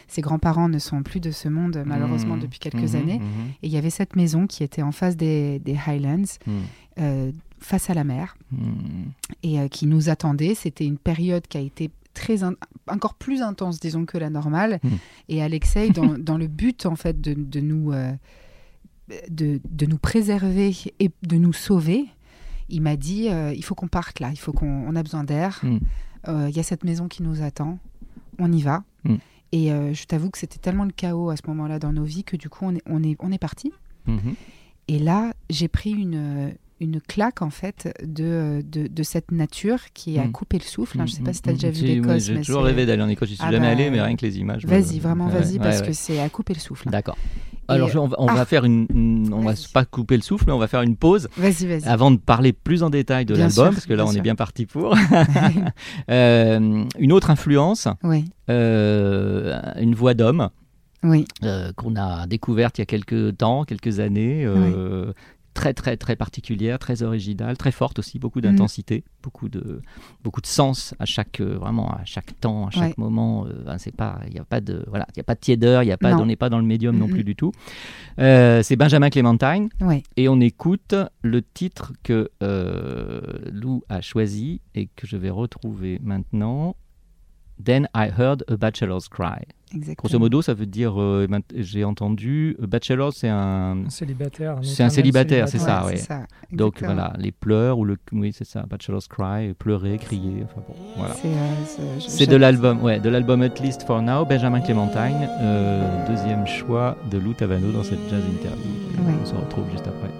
[0.07, 2.39] ses grands-parents ne sont plus de ce monde malheureusement Mm.
[2.39, 3.21] depuis quelques Mhm, années
[3.61, 6.23] et il y avait cette maison qui était en face des, des Highlands
[6.99, 9.09] euh, face à la mer Hmm.
[9.43, 10.55] et euh, qui nous attendait.
[10.55, 12.55] C'était une période qui a été très in-
[12.87, 14.79] encore plus intense, disons, que la normale.
[15.29, 17.91] Et Alexei, dans, dans le but en fait de, de nous
[19.29, 22.05] de, de nous préserver et de nous sauver,
[22.69, 25.23] il m'a dit euh, il faut qu'on parte là, il faut qu'on on a besoin
[25.23, 25.59] d'air.
[25.63, 25.77] Mm.
[26.27, 27.77] Euh, Il y a cette maison qui nous attend,
[28.39, 28.83] on y va.
[29.03, 29.15] Mm.
[29.51, 32.23] Et euh, je t'avoue que c'était tellement le chaos à ce moment-là dans nos vies
[32.23, 33.71] que du coup on est on est on est parti.
[34.07, 34.35] Mhm.
[34.87, 40.19] Et là, j'ai pris une, une claque, en fait, de, de, de cette nature qui
[40.19, 40.31] a Mm.
[40.31, 40.99] coupé le souffle.
[41.01, 41.05] hein.
[41.07, 42.25] Je ne sais pas si tu as déjà vu l'Écosse.
[42.25, 43.29] J'ai mais toujours rêvé d'aller en Écosse.
[43.29, 44.63] Je suis Ah jamais bah, allé, mais rien que les images.
[44.65, 45.87] Vas-y, vraiment, vas-y, ouais, parce ouais.
[45.87, 46.87] que c'est à couper le souffle.
[46.91, 47.17] D'accord.
[47.67, 48.45] Alors, je- on va, on va Ah.
[48.45, 51.27] faire une, une- on va pas couper le souffle, mais on va faire une pause
[51.37, 51.83] Vas-y, vas-y.
[51.85, 54.65] avant de parler plus en détail de l'album, parce que là, on est bien parti
[54.65, 54.95] pour.
[56.09, 60.49] Euh, une autre influence, Oui, euh, une voix d'homme
[61.03, 64.43] oui, euh, qu'on a découverte il y a quelques temps, quelques années.
[64.45, 65.13] euh,
[65.55, 69.81] Très très très particulière, très originale, très forte aussi, beaucoup d'intensité, beaucoup de
[70.23, 72.93] beaucoup de sens à chaque euh, vraiment à chaque temps, à chaque Ouais.
[72.97, 73.47] moment.
[73.47, 75.39] euh, ben, c'est pas il y a pas de voilà, il y a pas de
[75.39, 76.23] tiédeur, il y a pas Non.
[76.23, 77.11] on n'est pas dans le médium non Mhm.
[77.11, 77.51] plus du tout.
[78.19, 79.69] Euh, c'est Benjamin Clémentine
[80.17, 85.99] et on écoute le titre que euh, Lou a choisi et que je vais retrouver
[86.03, 86.75] maintenant.
[87.63, 89.43] Then I heard a bachelor's cry.
[89.73, 89.95] Exactement.
[89.95, 94.57] Grosso modo, ça veut dire, euh, j'ai entendu, euh, bachelor, c'est un, Un célibataire.
[94.61, 98.45] C'est un célibataire, c'est ça, Ouais, ça, donc voilà, les pleurs ou le, oui, c'est
[98.45, 101.13] ça, bachelor's cry, pleurer, crier, enfin bon, voilà.
[101.15, 106.07] C'est, euh, c'est- de l'album, ouais, de l'album At Least for Now, Benjamin Clémentine, euh,
[106.07, 108.71] deuxième choix de Lou Tavano dans cette jazz interview.
[109.05, 109.13] Ouais.
[109.21, 110.11] On se retrouve juste après.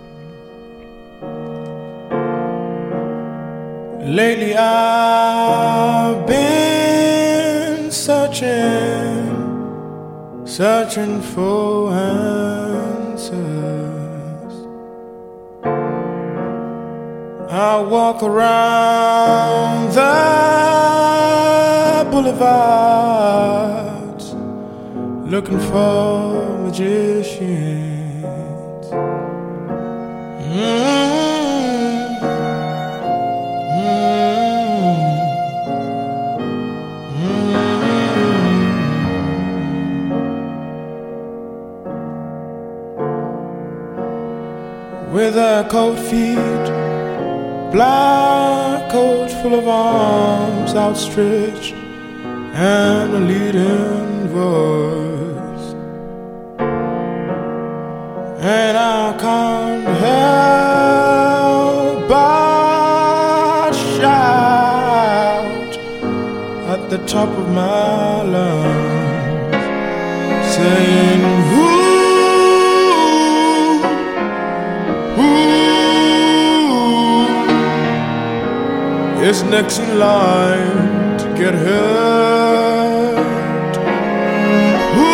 [4.08, 6.75] Lately I've been
[8.06, 9.34] searching,
[10.46, 13.34] searching for answers.
[17.50, 20.14] I walk around the
[22.12, 23.46] boulevards
[25.32, 27.36] looking for magicians.
[30.54, 31.05] Mm.
[45.16, 46.66] With a cold feet,
[47.72, 55.74] black coat full of arms outstretched, and a leading voice.
[58.42, 65.78] And I can't help but shout
[66.74, 69.66] at the top of my lungs,
[70.56, 71.35] saying,
[79.26, 83.16] is next in line to get hurt?
[84.96, 85.10] Who,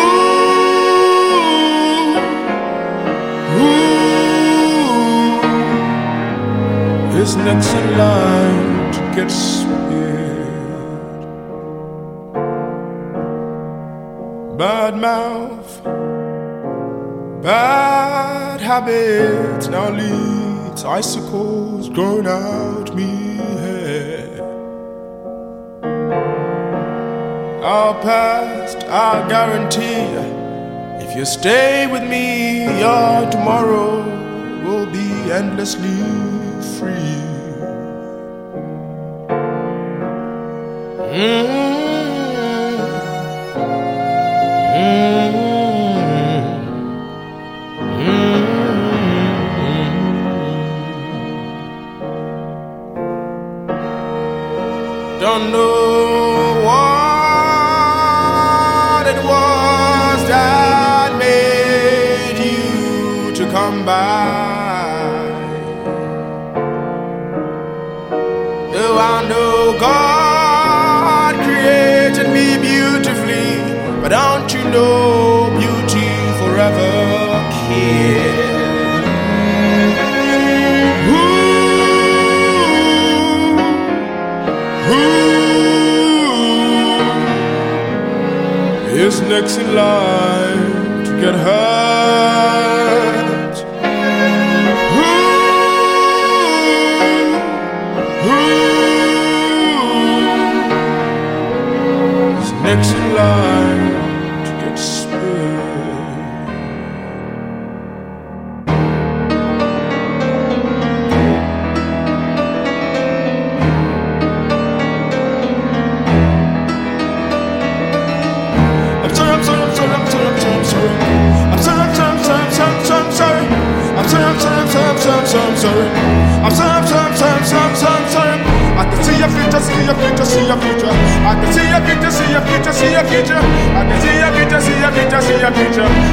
[7.10, 10.02] who is next in line to get speared?
[14.58, 15.82] Bad mouth,
[17.42, 22.81] bad habits now leads icicles growing out
[27.62, 30.10] Our past, our guarantee.
[31.04, 34.02] If you stay with me, your tomorrow
[34.64, 36.02] will be endlessly
[36.78, 37.22] free.
[41.14, 41.62] Mm-hmm.
[44.74, 45.62] Mm-hmm.
[53.52, 55.20] Mm-hmm.
[55.20, 56.01] Don't know
[89.02, 92.72] is next in line to get hurt?
[94.94, 95.12] Who,
[98.24, 98.38] who
[102.38, 103.51] is next in line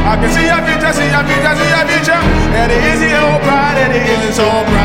[0.09, 2.21] I can see your future, see your future, see your future.
[2.57, 4.78] And it is no pride, and it isn't so bright.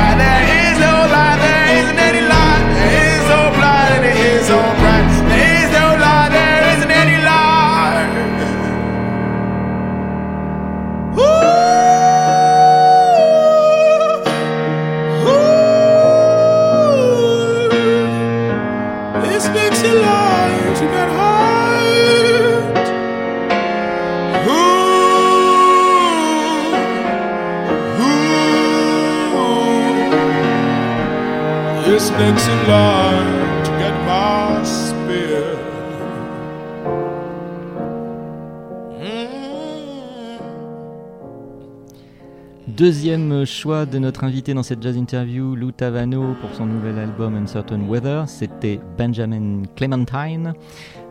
[42.77, 47.37] Deuxième choix de notre invité dans cette jazz interview, Lou Tavano, pour son nouvel album
[47.37, 50.55] Uncertain Weather, c'était Benjamin Clementine.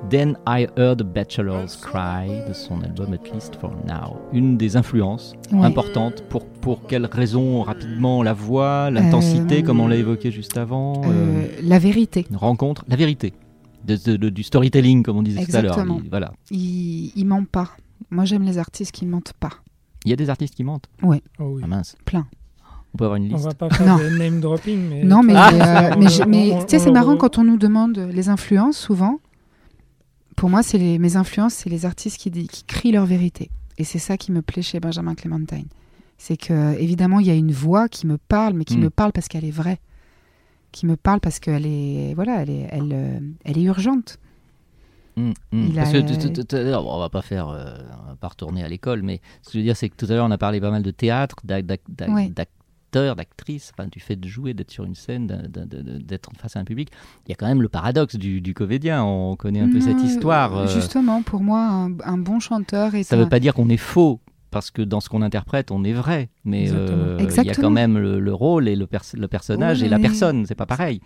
[0.09, 4.17] Then I Heard a Bachelor's Cry de son album At Least for Now.
[4.33, 5.63] Une des influences Ouais.
[5.65, 6.23] importantes.
[6.29, 11.01] Pour, pour quelles raisons Rapidement, la voix, l'intensité, Euh, comme on l'a évoqué juste avant.
[11.05, 12.25] Euh, euh, la vérité.
[12.29, 13.31] une rencontre, la vérité.
[13.85, 15.85] De- de- de- du storytelling, comme on disait tout à l'heure.
[16.09, 16.33] Voilà.
[16.51, 17.69] Il, il ment pas.
[18.11, 19.49] Moi, j'aime les artistes qui mentent pas.
[20.05, 20.87] Il y a des artistes qui mentent.
[21.01, 21.21] Ouais.
[21.39, 21.61] Oh oui.
[21.63, 21.95] Ah mince.
[22.05, 22.27] Plein.
[22.93, 23.45] On peut avoir une On liste.
[23.45, 23.97] va pas faire Non.
[23.97, 25.03] de name dropping, mais.
[25.03, 27.43] Non, mais, Ah, euh, mais, on- mais on- tu sais, on c'est marrant quand on
[27.43, 29.19] nous demande les influences, souvent.
[30.35, 33.49] Pour moi, c'est les, mes influences, c'est les artistes qui, qui crient leur vérité.
[33.77, 35.65] Et c'est ça qui me plaît chez Benjamin Clementine.
[36.17, 38.81] C'est que, évidemment, il y a une voix qui me parle, mais qui Mm.
[38.81, 39.79] me parle parce qu'elle est vraie.
[40.71, 44.17] Qui me parle parce qu'elle est, voilà, elle est, elle, euh, elle est urgente.
[45.15, 45.73] Mm, mm.
[45.75, 48.63] Parce a- que tout- tout- tout on va pas faire, euh, on va pas retourner
[48.63, 50.37] à l'école, mais ce que je veux dire, c'est que tout à l'heure, on a
[50.37, 54.95] parlé pas mal de théâtre, d'acteurs, d'actrices, enfin, du fait de jouer, d'être sur une
[54.95, 56.89] scène, d'être face à un public.
[57.25, 59.03] Il y a quand même le paradoxe du, du comédien.
[59.03, 60.55] On connaît un peu cette Non, histoire.
[60.57, 63.19] euh, Justement, pour moi, un, un bon chanteur est ça un...
[63.19, 64.19] veut pas dire qu'on est faux.
[64.51, 66.29] Parce que dans ce qu'on interprète, on est vrai.
[66.45, 69.81] Mais euh, il y a quand même le, le rôle et le, pers- le personnage
[69.81, 70.45] et la personne.
[70.45, 71.01] C'est pas pareil.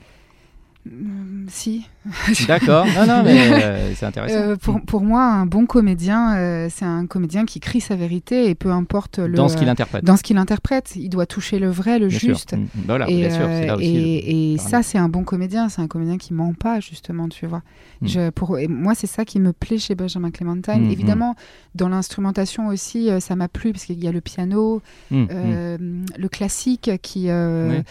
[0.91, 1.85] Mm, Si.
[2.47, 2.85] D'accord.
[2.85, 4.35] Non, non, mais euh, c'est intéressant.
[4.35, 8.49] Euh, pour, pour moi, un bon comédien, euh, c'est un comédien qui crie sa vérité
[8.49, 9.33] et peu importe le.
[9.33, 10.03] dans ce qu'il interprète.
[10.05, 12.53] dans ce qu'il interprète, il doit toucher le vrai, le Bien juste.
[12.53, 13.93] Mm, mm, Voilà, et bien sûr, là aussi.
[13.93, 15.69] le- et, et ça, c'est un bon comédien.
[15.69, 17.61] C'est un comédien qui ment pas, justement, tu vois.
[18.01, 18.07] Mm.
[18.07, 20.87] Je, pour, et moi, c'est ça qui me plaît chez Benjamin Clementine.
[20.87, 21.35] Mm, Évidemment,
[21.75, 27.27] dans l'instrumentation aussi, ça m'a plu parce qu'il y a le piano, le classique qui.
[27.27, 27.83] le-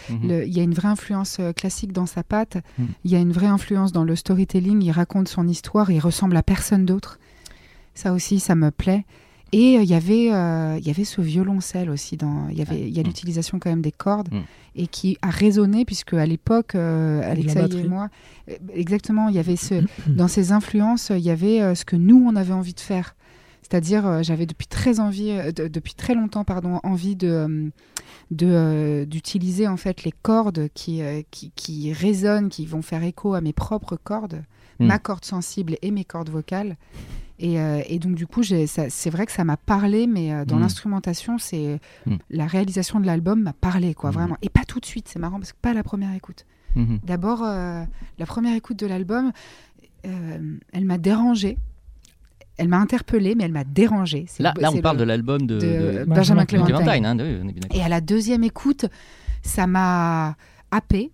[0.47, 2.57] il y a une vraie influence classique dans sa patte.
[3.03, 4.81] Il y a une vraie influence dans le storytelling.
[4.83, 5.91] Il raconte son histoire.
[5.91, 7.19] Il ressemble à personne d'autre.
[7.95, 9.05] Ça aussi, ça me plaît.
[9.53, 12.17] Et euh, il y avait, euh, il y avait ce violoncelle aussi.
[12.17, 13.05] Dans, il y avait, il y a Mm.
[13.07, 14.41] l'utilisation quand même des cordes Mm.
[14.75, 18.09] et qui a résonné puisque à l'époque, euh, Alexa et moi,
[18.49, 19.75] euh, exactement, il y avait ce,
[20.07, 23.15] dans ses influences, il y avait ce que nous on avait envie de faire.
[23.69, 27.69] C'est-à-dire, euh, j'avais depuis très envie, euh, de- depuis très longtemps, pardon, envie de euh,
[28.31, 31.01] de, d'utiliser en fait les cordes qui,
[31.31, 34.43] qui qui résonnent, qui vont faire écho à mes propres cordes,
[34.79, 34.85] Mm.
[34.85, 36.77] ma corde sensible et mes cordes vocales.
[37.39, 40.57] Et, euh, et donc du coup, c'est vrai que ça m'a parlé, mais euh, dans
[40.57, 40.61] Mm.
[40.61, 42.15] l'instrumentation, c'est Mm.
[42.29, 44.37] la réalisation de l'album m'a parlé, quoi, vraiment.
[44.43, 46.45] Et pas tout de suite, c'est marrant parce que pas la première écoute.
[47.03, 47.83] D'abord, euh,
[48.19, 49.31] la première écoute de l'album,
[50.03, 51.57] elle m'a dérangée.
[52.57, 54.25] Elle m'a interpellée, mais elle m'a dérangée.
[54.39, 56.75] Là, on parle le- de l'album de, de de- Benjamin Clementine.
[56.77, 57.77] Clementine, hein, oui, on est bien d'accord.
[57.79, 58.85] Et à la deuxième écoute,
[59.43, 60.35] ça m'a
[60.71, 61.11] happée.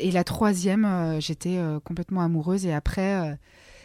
[0.00, 2.64] Et la troisième, euh, j'étais euh, complètement amoureuse.
[2.66, 3.34] Et après, euh,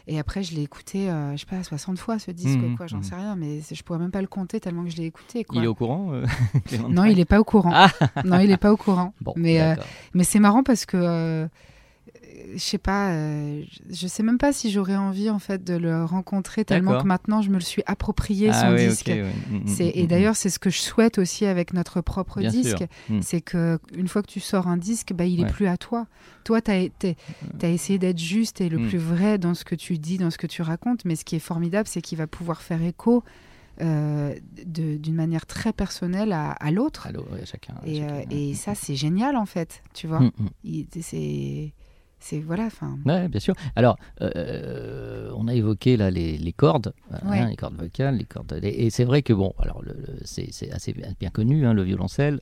[0.08, 2.88] et après je l'ai écouté, euh, je sais pas, 60 fois ce disque, Mhm, quoi.
[2.88, 3.04] J'en mhm.
[3.04, 5.43] sais rien, mais je pourrais même pas le compter tellement que je l'ai écouté.
[5.43, 5.60] Quoi.
[5.62, 6.26] Il est au courant euh,
[6.89, 7.71] Non, il est pas au courant.
[7.73, 7.89] Ah
[8.26, 9.13] Non, il est pas au courant.
[9.21, 9.76] Bon, mais euh,
[10.13, 11.47] mais c'est marrant parce que euh,
[12.54, 16.04] je sais pas, euh, je- sais même pas si j'aurais envie en fait de le
[16.06, 19.12] rencontrer tellement que maintenant je me le suis approprié Ah son oui, disque.
[19.80, 22.84] et d'ailleurs, c'est ce que je souhaite aussi avec notre propre Bien disque.
[23.10, 23.22] Mm.
[23.22, 25.50] C'est que une fois que tu sors un disque, bah, il est Ouais.
[25.50, 26.08] plus à toi.
[26.43, 28.88] Toi, tu as, essayé d'être juste et le Mm.
[28.89, 31.06] plus vrai dans ce que tu dis, dans ce que tu racontes.
[31.06, 33.24] Mais ce qui est formidable, c'est qu'il va pouvoir faire écho
[33.82, 34.36] euh,
[34.67, 37.08] d'une manière très personnelle à, à l'autre.
[37.12, 37.74] Ouais, chacun.
[37.86, 40.19] Et, chacun, euh, et ça, c'est génial en fait, tu vois.
[40.19, 40.32] Mm,
[41.02, 41.74] C'est,
[42.24, 42.98] c'est voilà, enfin.
[43.06, 43.54] Ouais, bien sûr.
[43.76, 48.60] Alors, euh, on a évoqué là les, les cordes, hein, les cordes vocales, les cordes.
[48.64, 51.84] Et, et c'est vrai que bon, alors le- le- c'est assez bien connu, hein, le
[51.84, 52.40] violoncelle.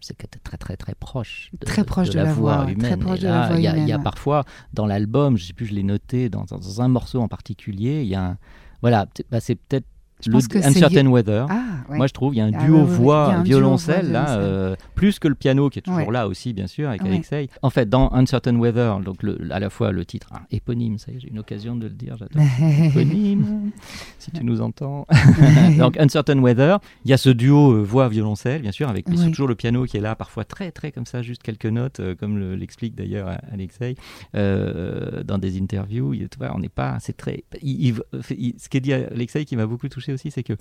[0.00, 2.90] C'est très très très proche de, Très proche de la voix, ouais, humaine.
[2.90, 4.02] très proche Et de la là, voix il y a- Il y a humaine, ouais.
[4.04, 8.02] parfois dans l'album, je sais plus, je l'ai noté dans, dans un morceau en particulier,
[8.02, 8.38] il y a un,
[8.82, 9.86] voilà, bah, c'est peut-être
[10.24, 11.46] Je pense que Uncertain Weather.
[11.50, 11.96] Ah, ouais.
[11.96, 15.18] Moi, je trouve il y a un Ah, duo voix duo violoncelle là, euh, plus
[15.18, 16.12] que le piano qui est toujours Ouais.
[16.12, 17.08] là aussi, bien sûr, avec Ouais.
[17.08, 17.48] Alexei.
[17.62, 21.16] En fait, dans Uncertain Weather, donc le- à la fois le titre éponyme, ça y
[21.16, 22.42] est, j'ai une occasion de le dire, j'adore.
[22.84, 23.70] éponyme,
[24.18, 25.06] si tu nous entends.
[25.78, 29.16] donc Uncertain Weather, il y a ce duo euh, voix violoncelle, bien sûr, avec Oui.
[29.30, 32.14] toujours le piano qui est là, parfois très très comme ça, juste quelques notes, euh,
[32.14, 33.94] comme le- l'explique d'ailleurs Alexei
[34.32, 36.14] dans des interviews.
[36.14, 37.44] Il, on n'est pas, c'est très.
[37.62, 37.94] il-
[38.30, 40.54] il- ce qu'a dit Alexei qui m'a beaucoup touché aussi, c'est que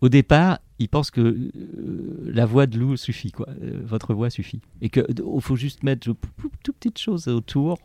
[0.00, 1.50] au départ, il pense que euh,
[2.32, 3.48] la voix de Lou suffit, quoi.
[3.62, 7.26] Euh, votre voix suffit, et que il faut juste mettre pou- pou- toutes petites choses
[7.28, 7.78] autour.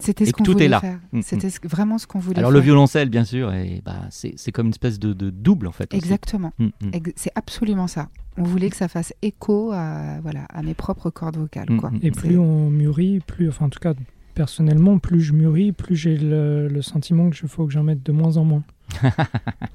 [0.00, 0.78] C'était ce que qu'on tout voulait est là.
[0.80, 1.00] faire.
[1.12, 1.50] Mm, C'était mm.
[1.50, 2.60] ce- vraiment ce qu'on voulait Alors faire.
[2.60, 5.72] le violoncelle, bien sûr, et bah, c'est c'est comme une espèce de, de double en
[5.72, 5.92] fait.
[5.92, 6.52] Exactement.
[6.58, 6.90] Mm, mm.
[6.92, 8.08] Ex- C'est absolument ça.
[8.36, 11.66] On voulait que ça fasse écho à, voilà, à mes propres cordes vocales.
[11.68, 11.90] Mm, Quoi.
[12.02, 13.92] Et plus on mûrit, plus, enfin en tout cas
[14.38, 18.12] personnellement, plus je mûris, plus j'ai le, le sentiment qu'il faut que j'en mette de
[18.12, 18.62] moins en moins.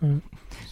[0.01, 0.09] Ouais.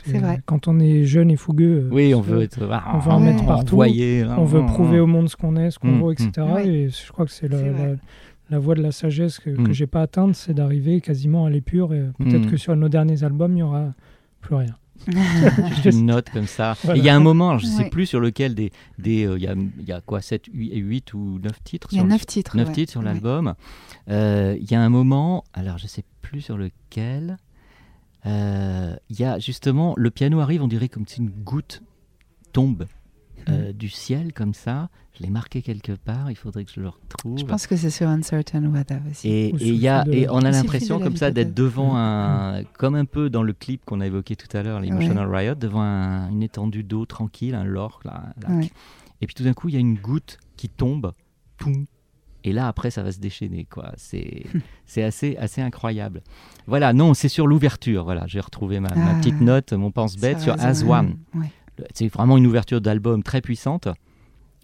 [0.04, 0.40] C'est vrai.
[0.46, 2.60] Quand on est jeune et fougueux, euh, Oui, on veut être
[2.94, 3.32] on veut en Ouais.
[3.34, 3.74] mettre partout.
[3.76, 5.02] envoyé, on veut hein, prouver hein.
[5.04, 6.14] au monde ce qu'on est, ce qu'on Mm, vaut, mm.
[6.14, 6.32] etc.
[6.66, 7.48] Et je crois que c'est
[8.50, 9.68] la, voie de la sagesse que, Mm.
[9.68, 11.94] que j'ai pas atteinte, c'est d'arriver quasiment à l'épure.
[11.94, 12.52] Et peut-être Mm.
[12.52, 13.94] que sur nos derniers albums, il y aura
[14.42, 14.76] plus rien.
[15.84, 16.74] Juste une note comme ça.
[16.74, 17.00] Et Voilà.
[17.00, 17.90] Il y a un moment, je ne sais Ouais.
[17.90, 18.72] plus sur lequel des.
[19.00, 21.96] des euh, Il y, a, il y a quoi 7, 8, ou 9 titres Il
[21.96, 22.56] y a sur le- neuf titres.
[22.58, 22.74] neuf ouais.
[22.74, 23.06] titres sur Ouais.
[23.08, 23.54] l'album.
[24.10, 27.38] Euh, Il y a un moment, alors je sais plus sur lequel,
[28.26, 31.82] euh, il y a justement, le piano arrive, on dirait comme si une goutte
[32.54, 32.86] tombe
[33.50, 34.90] euh, du ciel comme ça.
[35.18, 37.38] Je l'ai marqué quelque part, il faudrait que je le retrouve.
[37.38, 39.28] Je pense que c'est sur Uncertain Weather aussi.
[39.30, 43.30] Et, y a, de on a l'impression comme ça d'être devant un, comme un peu
[43.30, 46.84] dans le clip qu'on a évoqué tout à l'heure, l'Emotional Riot, devant un- une étendue
[46.84, 48.34] d'eau tranquille, un lac, là.
[48.50, 48.70] Ouais.
[49.22, 51.12] Et puis tout d'un coup, il y a une goutte qui tombe,
[51.58, 51.86] toum,
[52.44, 53.92] et là après, ça va se déchaîner, quoi.
[53.98, 56.22] C'est, assez, assez incroyable.
[56.68, 58.04] Voilà, non, c'est sur l'ouverture.
[58.06, 59.16] Voilà, j'ai retrouvé ma, ma Ah.
[59.20, 61.18] petite note, mon pense-bête sur As One.
[61.36, 61.52] ouais.
[61.94, 63.88] C'est vraiment une ouverture d'album très puissante.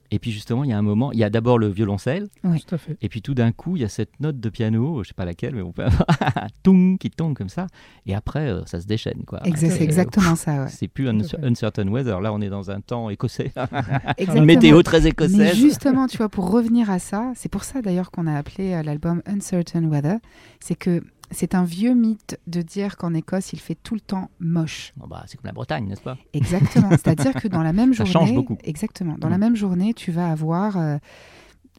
[0.09, 2.63] Et puis justement, il y a un moment, il y a d'abord le violoncelle, Oui.
[2.65, 2.95] Tout à fait.
[3.01, 5.25] et puis tout d'un coup, il y a cette note de piano, je sais pas
[5.25, 6.05] laquelle, mais on peut avoir
[6.63, 7.67] toum qui tombe comme ça,
[8.05, 9.41] et après, euh, ça se déchaîne, quoi.
[9.43, 10.63] C'est- C'est exactement ça.
[10.63, 10.69] ouais.
[10.69, 12.21] C'est plus un uncertain weather.
[12.21, 13.51] Là, on est dans un temps écossais.
[14.33, 15.57] Une météo très Mais écossaise.
[15.57, 18.83] justement, tu vois, pour revenir à ça, c'est pour ça d'ailleurs qu'on a appelé euh,
[18.83, 20.19] l'album Uncertain Weather.
[20.61, 24.29] C'est que c'est un vieux mythe de dire qu'en Écosse, il fait tout le temps
[24.39, 24.93] moche.
[24.97, 26.17] Bon, bah, c'est comme la Bretagne, n'est-ce pas?
[26.33, 26.89] Exactement.
[26.91, 28.57] C'est-à-dire que dans la même Ça journée, change beaucoup.
[28.63, 29.31] exactement, dans Mm.
[29.31, 30.97] la même journée, tu vas avoir euh,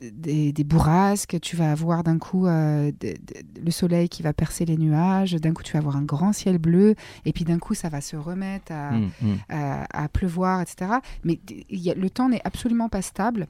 [0.01, 4.33] des, des bourrasques, tu vas avoir d'un coup euh, de- de- le soleil qui va
[4.33, 6.95] percer les nuages, d'un coup tu vas avoir un grand ciel bleu,
[7.25, 10.93] et puis d'un coup ça va se remettre à, Mm, mm, à, à pleuvoir, etc.
[11.25, 11.41] Mais
[11.71, 13.47] y a- le temps n'est absolument pas stable.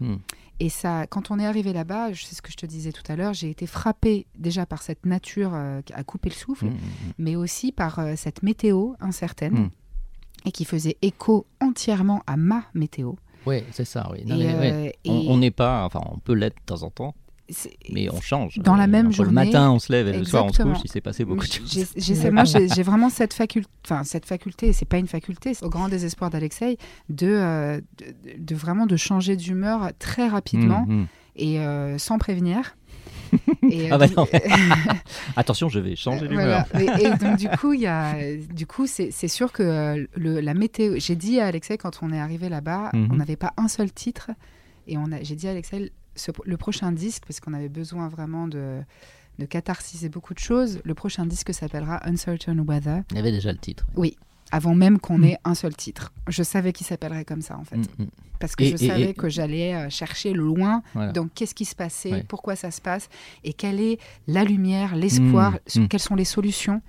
[0.61, 3.02] Et ça, quand on est arrivé là-bas, je sais ce que je te disais tout
[3.11, 6.66] à l'heure, j'ai été frappée déjà par cette nature euh, qui a coupé le souffle,
[6.66, 9.70] Mm, mm, mais aussi par euh, cette météo incertaine
[10.44, 13.12] et qui faisait écho entièrement à ma météo.
[13.46, 14.24] Oui, c'est ça, oui.
[14.26, 14.72] Non, Et, mais, ouais.
[15.06, 17.28] euh, On- et On n'est pas, enfin, on peut l'être de temps en temps, c'est-
[17.92, 18.59] mais on change.
[18.59, 20.53] Dans la Euh, même entre journée, Le matin, on se lève et le soir, on
[20.53, 20.78] se couche.
[20.84, 21.86] Il s'est passé beaucoup de choses.
[21.96, 26.30] j'ai- vraiment cette faculté, enfin cette faculté, c'est pas une faculté, c'est au grand désespoir
[26.30, 26.76] d'Alexei,
[27.09, 31.07] de, euh, de, de vraiment de changer d'humeur très rapidement Mm, mm.
[31.36, 32.74] et euh, sans prévenir.
[33.70, 34.26] Et, Ah bah non.
[35.36, 36.64] Attention, je vais changer d'humeur.
[36.72, 36.99] Voilà.
[36.99, 40.94] Et, et donc du coup, il du coup, c'est sûr que le, la météo.
[40.99, 43.09] J'ai dit à Alexei quand on est arrivé là-bas, Mhm.
[43.12, 44.30] on n'avait pas un seul titre,
[44.86, 48.08] et on a, j'ai dit à Alexei ce- le prochain disque parce qu'on avait besoin
[48.08, 48.80] vraiment de
[49.38, 50.80] de catharsiser beaucoup de choses.
[50.84, 53.02] Le prochain disque s'appellera Uncertain Weather.
[53.12, 53.86] Il y avait déjà le titre.
[53.94, 54.16] Oui,
[54.50, 55.24] avant même qu'on Mm.
[55.26, 56.12] ait un seul titre.
[56.26, 58.06] Je savais qu'il s'appellerait comme ça en fait, Mm, mm.
[58.40, 61.12] parce que Et- je savais et- que j'allais euh, chercher loin Voilà.
[61.12, 62.24] donc, qu'est-ce qui se passait Ouais.
[62.26, 63.08] Pourquoi ça se passe
[63.44, 65.86] Et quelle est la lumière, l'espoir Mmh.
[65.86, 66.82] Quelles sont les solutions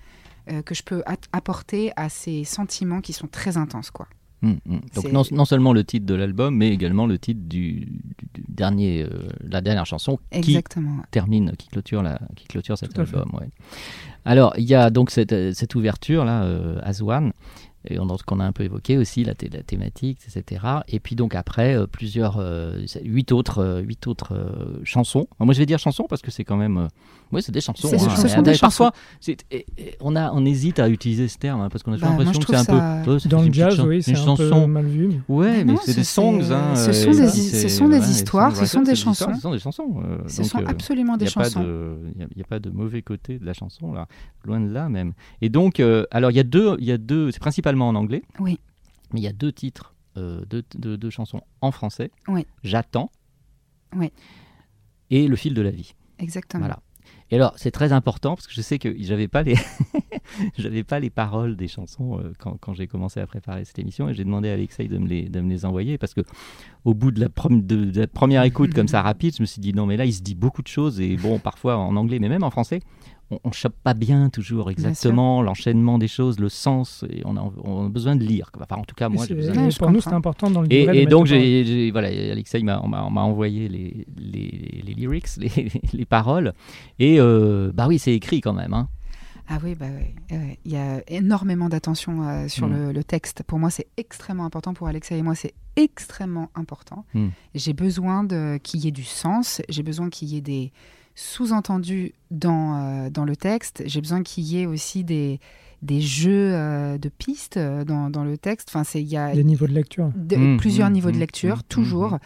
[0.52, 4.08] euh, que je peux apporter à ces sentiments qui sont très intenses quoi.
[4.42, 4.80] Mm, mm.
[4.96, 7.88] Donc non, non seulement le titre de l'album, mais également le titre du,
[8.48, 9.10] dernier, euh,
[9.42, 11.02] la dernière chanson qui Exactement.
[11.12, 13.30] termine, qui clôture, la, qui clôture cet Tout album.
[13.34, 13.50] ouais.
[14.26, 17.32] Alors il y a donc cette, euh, cette ouverture là, euh, As One,
[17.88, 20.66] et on, qu'on a un peu évoqué aussi la, thé- la thématique, etc.
[20.90, 22.42] Et puis donc après euh, plusieurs,
[23.04, 25.28] huit autres, huit autres chansons.
[25.40, 26.88] Moi je vais dire chansons parce que c'est quand même,
[27.32, 27.88] ouais c'est des chansons.
[27.88, 28.16] C'est- hein.
[28.16, 28.92] ce sont Mais des parfois,
[29.28, 29.66] et- et
[30.02, 32.42] on a, on hésite à utiliser ce terme hein, parce qu'on a toujours Bah, l'impression
[32.42, 34.68] que c'est un peu oh, c'est Dans le jazz, oui, c'est une un peu chanson.
[34.68, 35.22] mal vu.
[35.28, 36.42] Ouais, Mais c'est des songs.
[36.52, 37.12] hein, ce sont
[37.90, 39.34] des- histoires, ce sont des chansons.
[39.36, 40.02] Ce sont des chansons.
[40.04, 41.98] euh, Ce sont euh, absolument des n'y chansons.
[42.16, 44.08] il y a- pas de mauvais côté de la chanson, là.
[44.46, 45.14] loin de là même.
[45.42, 47.96] Et donc, euh, alors il y a deux, il y a deux c'est principalement en
[47.96, 48.60] anglais, Oui.
[49.14, 52.10] mais il y a deux titres euh, de, de- de chansons en français.
[52.28, 52.46] Oui.
[52.64, 53.12] J'attends.
[53.96, 54.12] Oui.
[55.12, 55.94] Et Le fil de la vie.
[56.18, 56.62] Exactement.
[56.62, 56.80] Voilà.
[57.32, 59.56] Et alors, c'est très important parce que je sais que j'avais pas les,
[60.58, 64.10] j'avais pas les paroles des chansons euh, quand, quand j'ai commencé à préparer cette émission
[64.10, 66.22] et j'ai demandé à Alexei de me les, de me les envoyer parce que
[66.86, 69.74] au bout de la, de la première écoute comme ça rapide, je me suis dit
[69.74, 72.30] non mais là il se dit beaucoup de choses et bon parfois en anglais mais
[72.30, 72.80] même en français
[73.32, 77.52] on, on chope pas bien toujours exactement l'enchaînement des choses, le sens et on a,
[77.64, 78.52] on a besoin de lire.
[78.60, 80.62] Enfin en tout cas moi Et j'ai besoin de et pour nous, c'est important dans
[80.62, 81.28] le et, donc, parole.
[81.28, 85.72] j'ai, j'ai- voilà, Alexei m'a, on m'a, on m'a envoyé les, les, les lyrics, les,
[85.94, 86.54] les paroles.
[87.00, 88.74] Et euh, bah oui, c'est écrit quand même.
[88.74, 88.88] Hein.
[89.52, 90.38] Ah oui, bah oui.
[90.64, 92.74] Il y a énormément d'attention euh, sur Mm.
[92.74, 93.42] le, le texte.
[93.48, 94.76] Pour moi, c'est extrêmement important.
[94.76, 97.04] Pour Alexei et moi, c'est extrêmement important.
[97.16, 97.30] Mm.
[97.56, 99.62] J'ai besoin de, qu'il y ait du sens.
[99.68, 100.72] J'ai besoin qu'il y ait des
[101.20, 103.84] sous-entendus dans, euh, dans le texte.
[103.86, 105.40] J'ai besoin qu'il y ait aussi des,
[105.82, 108.70] des jeux euh, de pistes euh, dans, dans le texte.
[108.70, 110.12] Enfin, c'est, il y a Des niveaux de lecture.
[110.16, 112.20] de- Mm, plusieurs mm, niveaux de mm, lecture, toujours.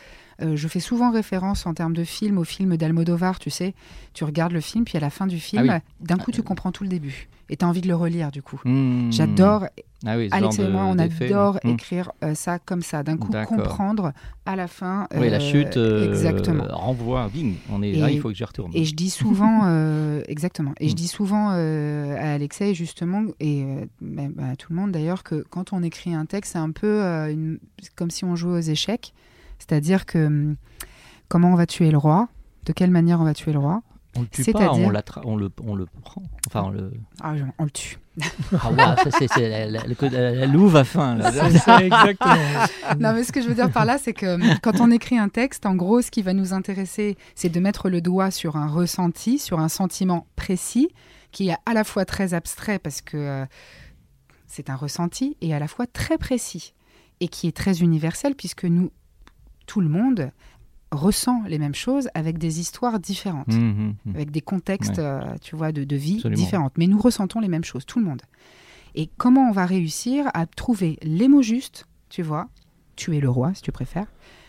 [0.44, 3.74] Euh, je fais souvent référence en termes de film au film d'Almodovar, tu sais.
[4.14, 6.72] Tu regardes le film, puis à la fin du film, Ah d'un coup, tu comprends
[6.72, 7.28] tout le début.
[7.50, 8.60] Et tu as envie de le relire, du coup.
[8.66, 9.12] Mm.
[9.12, 9.66] J'adore.
[10.06, 11.70] Ah oui, Alex et moi, on adore mm.
[11.70, 13.04] écrire euh, ça comme ça.
[13.04, 14.12] D'un coup, comprendre
[14.46, 15.08] à la fin.
[15.16, 16.66] Oui, la euh, chute euh, Exactement.
[16.70, 18.72] renvoie, bing, on est là, il faut que j'y retourne.
[18.74, 20.96] Et je dis souvent, euh, exactement, et je Mm.
[20.96, 25.74] dis souvent euh, à Alexei justement, et euh, à tout le monde d'ailleurs, que quand
[25.74, 27.60] on écrit un texte, c'est un peu euh, une-
[27.96, 29.14] comme si on jouait aux échecs.
[29.68, 30.56] C'est-à-dire que hum,
[31.28, 32.28] comment on va tuer le roi?
[32.66, 33.82] De quelle manière on va tuer le roi?
[34.16, 36.22] On le tue pas, on, l'attra- on, le, on le prend.
[36.48, 36.92] Enfin, on le.
[37.22, 37.98] Ah, on le tue.
[38.62, 41.16] Ah, waouh, ça, c'est, c'est la, la- la- la louve à fin.
[41.16, 41.32] là.
[41.32, 42.36] C'est- c'est exactement.
[43.00, 45.18] non, mais ce que je veux dire par là, c'est que hum, quand on écrit
[45.18, 48.56] un texte, en gros, ce qui va nous intéresser, c'est de mettre le doigt sur
[48.56, 50.90] un ressenti, sur un sentiment précis,
[51.32, 53.46] qui est à la fois très abstrait parce que euh,
[54.46, 56.76] c'est un ressenti, et à la fois très précis,
[57.20, 58.92] et qui est très universel puisque nous,
[59.74, 60.30] tout le monde,
[60.92, 64.16] ressent les mêmes choses avec des histoires différentes, Mm, mm, mm.
[64.16, 65.04] avec des contextes, Ouais.
[65.04, 66.40] euh, tu vois, de, de vie Absolument.
[66.44, 66.74] différentes.
[66.78, 68.22] Mais nous ressentons les mêmes choses, tout le monde.
[68.94, 72.48] Et comment on va réussir à trouver les mots justes, tu vois,
[72.96, 74.06] tuer le roi, si tu préfères,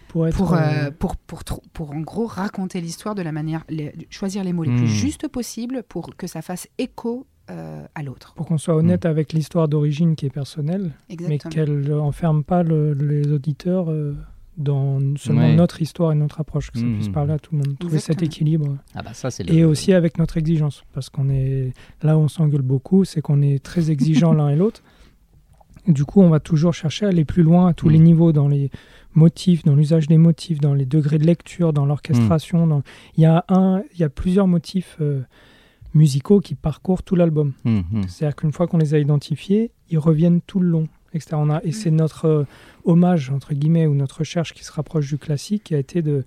[0.09, 0.37] Pour être.
[0.37, 4.45] pour, euh, euh, pour, pour, pour en gros raconter l'histoire de la manière, les- choisir
[4.45, 8.35] les mots les plus justes possibles pour que ça fasse écho euh, à l'autre.
[8.35, 10.93] pour qu'on soit honnête avec l'histoire d'origine qui est personnelle,
[11.29, 14.15] mais qu'elle enferme pas le- les auditeurs euh,
[14.57, 15.57] dans seulement Ouais.
[15.57, 16.95] notre histoire et notre approche, que ça Mhm.
[16.95, 18.77] puisse parler à tout le monde, trouver cet équilibre.
[18.95, 19.53] Ah, bah ça, c'est le.
[19.53, 23.43] Et aussi avec notre exigence, parce qu'on est là où on s'engueule beaucoup, c'est qu'on
[23.43, 24.83] est très exigeants l'un et l'autre.
[25.89, 28.49] Du coup, on va toujours chercher à aller plus loin à tous les niveaux, dans
[28.49, 28.71] les
[29.15, 32.67] motifs, dans l'usage des motifs, dans les degrés de lecture, dans l'orchestration.
[32.67, 32.83] dans-
[33.19, 35.21] Il y a un, il y a plusieurs motifs euh,
[35.93, 37.53] musicaux qui parcourent tout l'album.
[38.09, 40.89] C'est-à-dire qu'une fois qu'on les a identifiés, ils reviennent tout le long.
[41.15, 41.37] Etc.
[41.37, 42.45] On a, et c'est notre euh,
[42.85, 46.25] hommage, entre guillemets, ou notre recherche qui se rapproche du classique, qui a été de,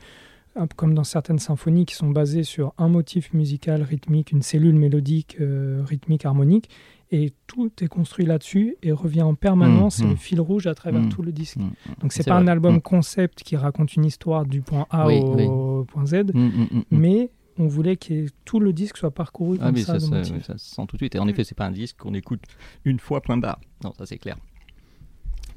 [0.75, 5.37] comme dans certaines symphonies qui sont basées sur un motif musical, rythmique, une cellule mélodique,
[5.39, 6.69] euh, rythmique, harmonique,
[7.11, 10.09] et tout est construit là-dessus et revient en permanence, Mmh, c'est mmh.
[10.09, 11.55] le fil rouge à travers Mmh, tout le disque.
[11.57, 11.93] mmh, mmh.
[12.01, 12.81] Donc c'est pas un album Mmh.
[12.81, 15.85] concept qui raconte une histoire du point A Oui, au oui.
[15.87, 16.83] point Z, Mm, mm, mm, mm.
[16.91, 17.29] mais
[17.59, 20.57] on voulait que tout le disque soit parcouru Ah comme oui, ça, ça, ça, ça
[20.57, 21.15] se sent tout de suite.
[21.15, 22.41] Et en effet, c'est pas un disque qu'on écoute
[22.83, 23.59] une fois, point barre.
[23.83, 24.37] Non, ça c'est clair.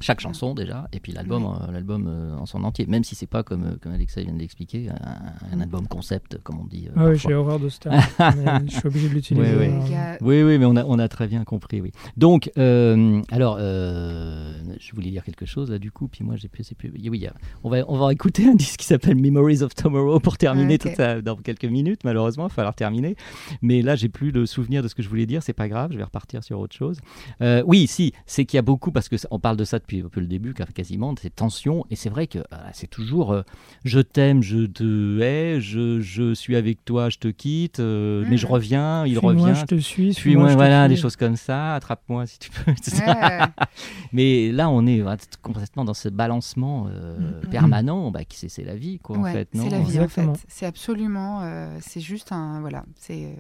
[0.01, 2.87] Chaque chanson déjà, et puis l'album, euh, l'album euh, en son entier.
[2.87, 6.39] Même si c'est pas comme, euh, comme Alexa vient de l'expliquer, un, un album concept,
[6.43, 6.87] comme on dit.
[6.89, 8.01] euh, Ah oui, j'ai horreur de ce terme,
[8.67, 9.47] je suis obligé de l'utiliser.
[9.57, 9.65] Oui, oui.
[9.67, 9.85] alors.
[9.85, 11.93] Les gars, Oui, oui, mais on a, on a très bien compris, oui.
[12.17, 16.49] Donc, euh, alors, euh, je voulais dire quelque chose là, du coup, puis moi, j'ai
[16.49, 16.91] plus, plus.
[16.91, 17.35] Oui, il y a-
[17.65, 20.81] on va, on va écouter un disque qui s'appelle Memories of Tomorrow pour terminer Ok.
[20.81, 23.17] tout ça dans quelques minutes, malheureusement, il va falloir terminer.
[23.63, 25.91] Mais là, j'ai plus le souvenir de ce que je voulais dire, c'est pas grave,
[25.93, 27.01] je vais repartir sur autre chose.
[27.43, 29.79] Euh, oui, si, c'est qu'il y a beaucoup, parce que ça- on parle de ça
[29.79, 32.87] depuis un peu le début, quasiment, de ces tensions, et c'est vrai que euh, c'est
[32.89, 33.43] toujours euh,
[33.85, 38.37] je t'aime, je te hais, je, je suis avec toi, je te quitte, euh, mais
[38.37, 38.53] je Mhm.
[38.53, 39.55] reviens, il revient.
[39.57, 40.15] je te suis.
[40.15, 40.95] Suis-moi, moi, je voilà, suis.
[40.95, 42.71] des choses comme ça, attrape-moi si tu peux.
[42.73, 43.03] etc.
[43.07, 43.39] Ouais.
[44.13, 45.03] Mais là, on est
[45.43, 47.51] complètement dans ce balancement euh, Mm, mm.
[47.51, 49.53] permanent, bah, qui c'est c'est la vie, quoi, en fait.
[49.55, 50.27] non c'est la vie en fait.
[50.49, 53.35] C'est absolument, euh, c'est juste un, voilà, c'est, euh,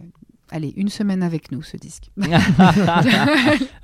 [0.50, 2.10] allez, une semaine avec nous ce disque.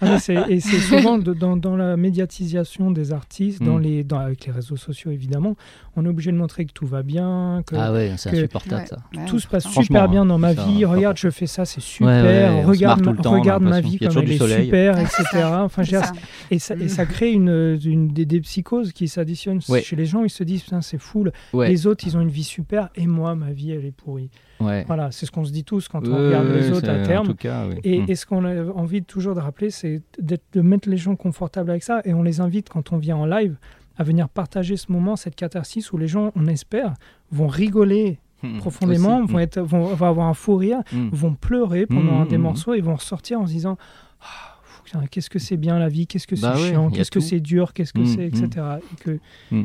[0.01, 0.17] Ah,
[0.49, 3.83] et c'est souvent de- dans, dans la médiatisation des artistes, dans Mm.
[3.83, 5.57] les, dans- avec les réseaux sociaux évidemment,
[5.97, 8.83] on est obligé de montrer que tout va bien, que Ah ouais, c'est que- insupportable
[8.83, 8.87] Ouais.
[8.87, 8.99] ça.
[9.17, 10.85] Ouais, tout se passe super bien dans ma ça, vie.
[10.85, 12.09] Regarde, je fais ça, c'est super.
[12.25, 14.65] Ouais, regarde ma, tout le temps, on a regarde ma vie comme elle est soleil.
[14.67, 15.25] super, etc.
[15.45, 16.13] Enfin, ça.
[16.51, 16.89] et, ça, et Mm.
[16.89, 19.83] ça crée une, une- des, des psychoses qui s'additionnent Ouais.
[19.83, 20.25] chez les gens.
[20.25, 21.25] Ils se disent, putain, c'est fou.
[21.55, 24.31] Les autres, ils ont une vie super et moi, ma vie, elle est pourrie.
[24.61, 24.85] Ouais.
[24.87, 27.35] Voilà, c'est ce qu'on se dit tous quand on regarde les autres à terme.
[27.35, 27.77] Cas, oui.
[27.85, 31.71] Et, et ce qu'on a envie toujours de rappeler, c'est de mettre les gens confortables
[31.71, 32.01] avec ça.
[32.05, 33.57] Et on les invite, quand on vient en live,
[33.99, 36.95] à venir partager ce moment, cette catharsis où les gens, on espère,
[37.31, 38.19] vont rigoler
[38.59, 39.43] profondément, Aussi, vont, mm.
[39.43, 41.09] être, vont, vont avoir un fou rire, Mm.
[41.13, 43.77] vont pleurer pendant Mm, un des morceaux et vont ressortir en se disant
[44.21, 47.41] Ah, qu'est-ce que c'est bien la vie, qu'est-ce que c'est Bah chiant, qu'est-ce que c'est
[47.41, 48.49] dur, qu'est-ce que c'est, etc.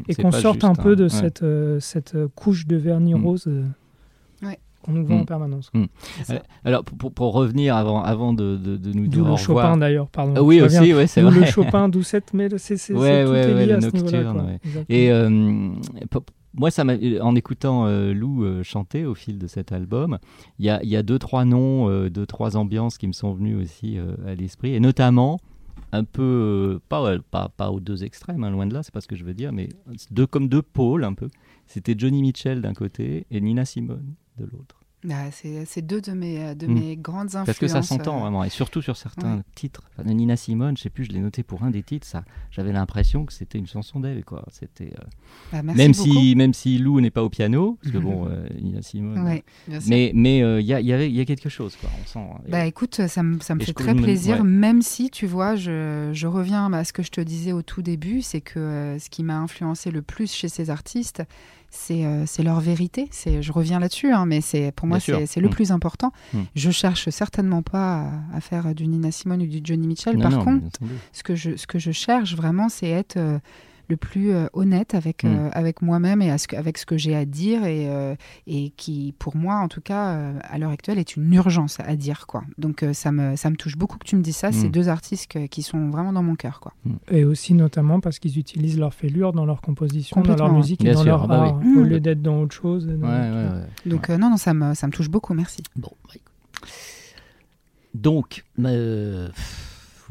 [0.07, 1.09] Et qu'on sorte un peu de ouais.
[1.09, 3.65] cette, euh, cette euh, couche de vernis rose euh.
[4.81, 5.25] Qu'on nous vend en Mm.
[5.25, 5.69] permanence.
[5.73, 5.85] Mm.
[6.17, 6.43] C'est ça.
[6.65, 9.65] Alors, pour, revenir avant, avant de, de, de nous D'où dire le au revoir.
[9.65, 10.33] Chopin d'ailleurs, pardon.
[10.37, 11.39] Ah oui, Je aussi, ouais, c'est D'où vrai.
[11.41, 13.81] le Chopin, d'où cette, mais c'est, Ouais, c'est- tout ouais, est ouais, lié le à
[13.81, 14.23] ce niveau-là.
[14.23, 14.85] nocturne, ouais.
[14.89, 15.29] Et euh,
[16.53, 16.83] moi, ça
[17.21, 20.17] en écoutant euh, Lou euh, chanter au fil de cet album,
[20.59, 23.33] il y a, y a deux, trois noms, euh, deux, trois ambiances qui me sont
[23.33, 25.39] venues aussi euh, à l'esprit, et notamment
[25.93, 28.93] un peu, euh, pas, ouais, pas, pas aux deux extrêmes, hein, loin de là, c'est
[28.93, 29.69] pas ce que je veux dire, mais
[30.09, 31.27] deux, comme deux pôles un peu.
[31.73, 34.77] C'était Johnny Mitchell d'un côté et Nina Simone de l'autre.
[35.09, 36.73] Ah, c'est deux de mes, de Mm.
[36.75, 37.45] mes grandes influences.
[37.47, 39.43] Parce que ça s'entend euh, vraiment, et surtout sur certains ouais.
[39.55, 39.81] titres.
[39.97, 42.23] Enfin, de Nina Simone, je sais plus, je l'ai noté pour un des titres, ça,
[42.51, 44.45] j'avais l'impression que c'était une chanson d'elle, quoi.
[44.51, 45.03] C'était, euh,
[45.53, 46.03] bah, même beaucoup.
[46.03, 49.23] si, même si Lou n'est pas au piano, parce que bon, euh, Nina Simone.
[49.25, 49.43] Ouais,
[49.87, 51.89] mais mais il y, a, y avait- y a quelque chose, quoi.
[51.99, 52.27] On sent.
[52.49, 54.43] Bah écoute, ça me, ça me Et fait très plaisir, ouais.
[54.43, 57.81] même si, tu vois, je, je reviens à ce que je te disais au tout
[57.81, 61.23] début, c'est que ce qui m'a influencé le plus chez ces artistes,
[61.71, 63.07] c'est euh, c'est leur vérité.
[63.11, 65.51] C'est, je reviens là-dessus, hein, mais c'est pour moi, c'est le Mm.
[65.51, 66.11] plus important.
[66.33, 66.39] Mm.
[66.55, 68.01] Je cherche certainement pas
[68.33, 70.15] à, à faire du Nina Simone ou du Johnny Mitchell.
[70.17, 70.79] non, Par non, contre,
[71.13, 73.39] ce que je, ce que je cherche vraiment, c'est être euh,
[73.87, 75.27] le plus euh, honnête avec, Mm.
[75.27, 78.15] euh, avec moi-même et à ce que- avec ce que j'ai à dire et, euh,
[78.47, 81.95] et qui, pour moi, en tout cas, euh, à l'heure actuelle, est une urgence à
[81.95, 82.27] dire.
[82.27, 82.43] Quoi.
[82.57, 84.51] Donc euh, ça, me, ça me touche beaucoup que tu me dises ça.
[84.51, 84.71] C'est Mm.
[84.71, 86.59] deux artistes que- qui sont vraiment dans mon cœur.
[86.59, 86.73] Quoi.
[87.09, 90.93] Et aussi notamment parce qu'ils utilisent leur fêlure dans leur composition, dans leur musique et
[90.93, 91.77] dans sûr, leur ah bah art, oui.
[91.77, 91.87] au Mm.
[91.87, 92.87] lieu d'être dans autre chose.
[92.87, 93.67] et dans Ouais, autre- ouais, ouais.
[93.89, 95.33] Donc euh, non, non, ça me, ça me touche beaucoup.
[95.33, 95.63] Merci.
[95.75, 96.71] Bon, bah, écoute.
[97.93, 99.29] Donc, euh,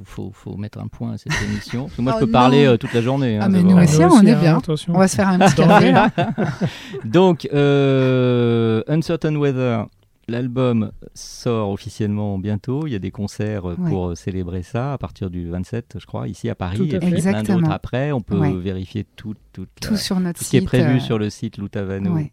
[0.04, 1.84] faut, faut, faut mettre un point à cette émission.
[1.84, 2.38] Parce que moi, Oh je peux non.
[2.38, 3.36] parler euh, toute la journée.
[3.36, 4.58] hein, Ah, mais nous aussi, Nous on est hein, bien.
[4.58, 4.94] attention.
[4.94, 5.92] On va se faire un petit café.
[5.92, 6.10] là.
[7.04, 9.86] Donc, euh, Uncertain Weather,
[10.28, 12.86] l'album sort officiellement bientôt.
[12.86, 13.74] Il y a des concerts Ouais.
[13.88, 16.76] pour célébrer ça à partir du 27, je crois, ici à Paris.
[16.76, 17.10] Tout à et fait.
[17.10, 18.12] puis plein d'autres après.
[18.12, 18.52] On peut Ouais.
[18.52, 21.30] vérifier tout, toute Tout la- sur notre tout ce qui est prévu euh, sur le
[21.30, 22.14] site loutavano.com.
[22.18, 22.28] Nous,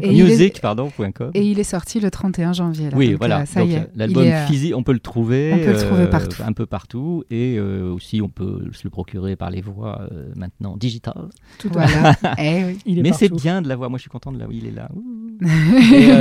[0.00, 1.30] Et est- Music, pardon, point .com.
[1.34, 2.90] Et il est sorti le 31 janvier.
[2.90, 3.40] Là, Oui, donc, voilà.
[3.40, 3.88] euh, ça Donc, y est.
[3.94, 5.52] l'album il est, euh, physique, on peut le trouver.
[5.54, 6.42] on peut le trouver euh, partout.
[6.44, 7.24] Un peu partout.
[7.30, 11.28] Et euh, aussi, on peut se le procurer par les voies euh, maintenant digitales.
[11.58, 11.68] Tout.
[11.72, 12.14] Voilà.
[12.38, 12.78] Eh oui.
[12.86, 13.90] Il est Mais c'est bien de la voir.
[13.90, 14.46] Moi, je suis content de la.
[14.46, 14.88] Oui, il est là.
[15.42, 16.11] Et, euh,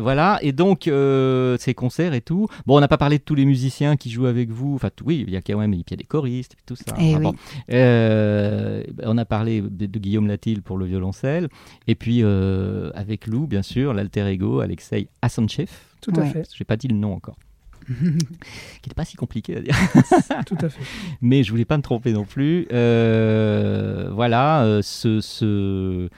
[0.00, 0.38] voilà.
[0.42, 2.48] Et donc, euh, ces concerts et tout.
[2.66, 4.74] Bon, on n'a pas parlé de tous les musiciens qui jouent avec vous.
[4.74, 6.94] Enfin, oui, il y a quand même il y a des choristes et tout ça.
[6.98, 7.22] Eh oui.
[7.22, 7.34] bon.
[7.70, 11.48] Euh, on a parlé de, de Guillaume Latil pour le violoncelle.
[11.86, 15.70] Et puis, euh, avec Lou, bien sûr, l'alter ego, Alexei Assanchev.
[16.00, 16.30] Tout à Ouais.
[16.30, 16.48] fait.
[16.54, 17.36] J'ai pas dit le nom encore.
[17.86, 19.74] qui n'était pas si compliqué à dire.
[20.46, 20.82] Tout à fait.
[21.20, 22.66] Mais je voulais pas me tromper non plus.
[22.72, 26.08] Euh, voilà, euh, ce, ce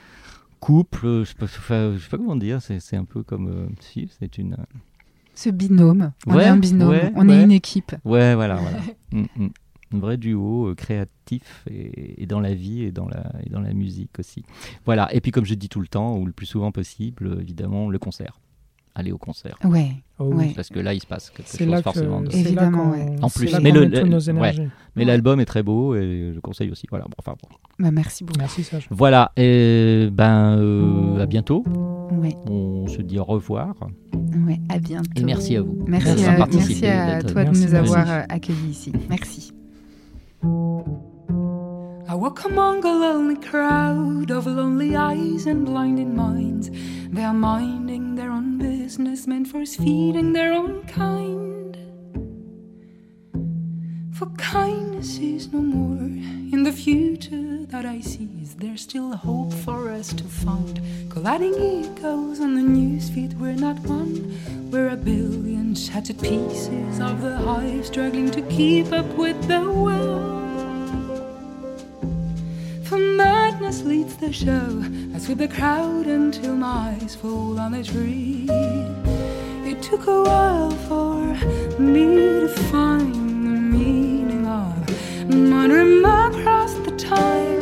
[0.67, 3.47] couple, euh, je sais pas, enfin, je sais pas comment dire, c'est un peu comme
[3.47, 4.57] euh, si c'est une.
[5.33, 6.11] Ce binôme.
[6.25, 6.89] On Ouais, est un binôme.
[6.89, 7.35] ouais, on ouais.
[7.37, 7.95] est une équipe.
[8.03, 8.79] Ouais, voilà, voilà.
[9.13, 9.49] Mm, mm.
[9.93, 13.61] Un vrai duo euh, créatif et, et dans la vie et dans la, et dans
[13.61, 14.43] la musique aussi.
[14.85, 15.07] Voilà.
[15.15, 17.89] Et puis comme je dis tout le temps, ou le plus souvent possible, euh, évidemment,
[17.89, 18.41] le concert.
[18.99, 19.55] Aller au concert.
[19.63, 19.91] Ouais.
[20.17, 20.53] Oh oui.
[20.55, 22.21] Parce que là, il se passe quelque chose là que forcément.
[22.21, 23.05] de- là Évidemment, ouais.
[23.21, 24.31] En plus, là mais qu'on le- met toutes le- nos ouais.
[24.31, 24.67] énergies.
[24.95, 26.87] Mais l'album est très beau et je conseille aussi.
[26.89, 27.05] Voilà.
[27.05, 27.47] Bon, enfin, bon.
[27.77, 28.39] Bah, merci beaucoup.
[28.39, 28.87] Merci Serge.
[28.89, 29.31] Voilà.
[29.37, 31.63] Et ben, euh, à bientôt.
[32.11, 32.33] Ouais.
[32.49, 33.75] On se dit au revoir.
[34.47, 34.59] Ouais.
[34.69, 35.11] À bientôt.
[35.15, 35.77] Et merci à vous.
[35.87, 37.93] Merci, D'avoir à, merci à toi de Merci, nous merci.
[37.93, 38.91] avoir euh, accueillis ici.
[39.09, 39.51] Merci.
[42.09, 46.69] I walk among a lonely crowd of lonely eyes and blinded minds.
[47.11, 51.77] They are minding their own business, meant for feeding their own kind.
[54.13, 56.05] For kindness is no more
[56.53, 58.29] in the future that I see.
[58.41, 60.79] Is there still hope for us to find?
[61.09, 64.33] Colliding egos on the newsfeed, we're not one.
[64.71, 70.36] We're a billion shattered pieces of the hive, struggling to keep up with the world.
[72.87, 74.81] For madness leads the show.
[75.13, 78.47] I sweep the crowd until my eyes fall on a tree.
[79.65, 81.19] It took a while for
[81.81, 87.56] me to find the meaning of wandering across the time.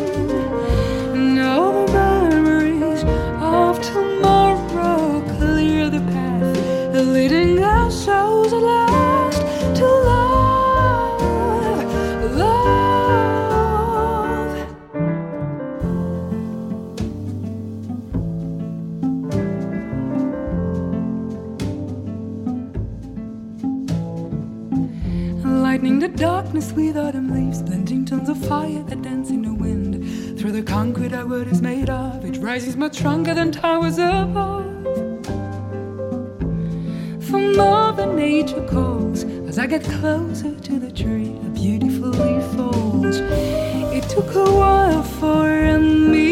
[26.15, 30.39] Darkness with autumn leaves, blending tons of fire that dance in the wind.
[30.39, 32.23] Through the concrete our world is made of.
[32.23, 34.65] It rises much stronger than towers above.
[37.25, 41.35] For Mother Nature calls as I get closer to the tree.
[41.45, 43.17] A beautiful leaf falls.
[43.97, 46.24] It took a while for me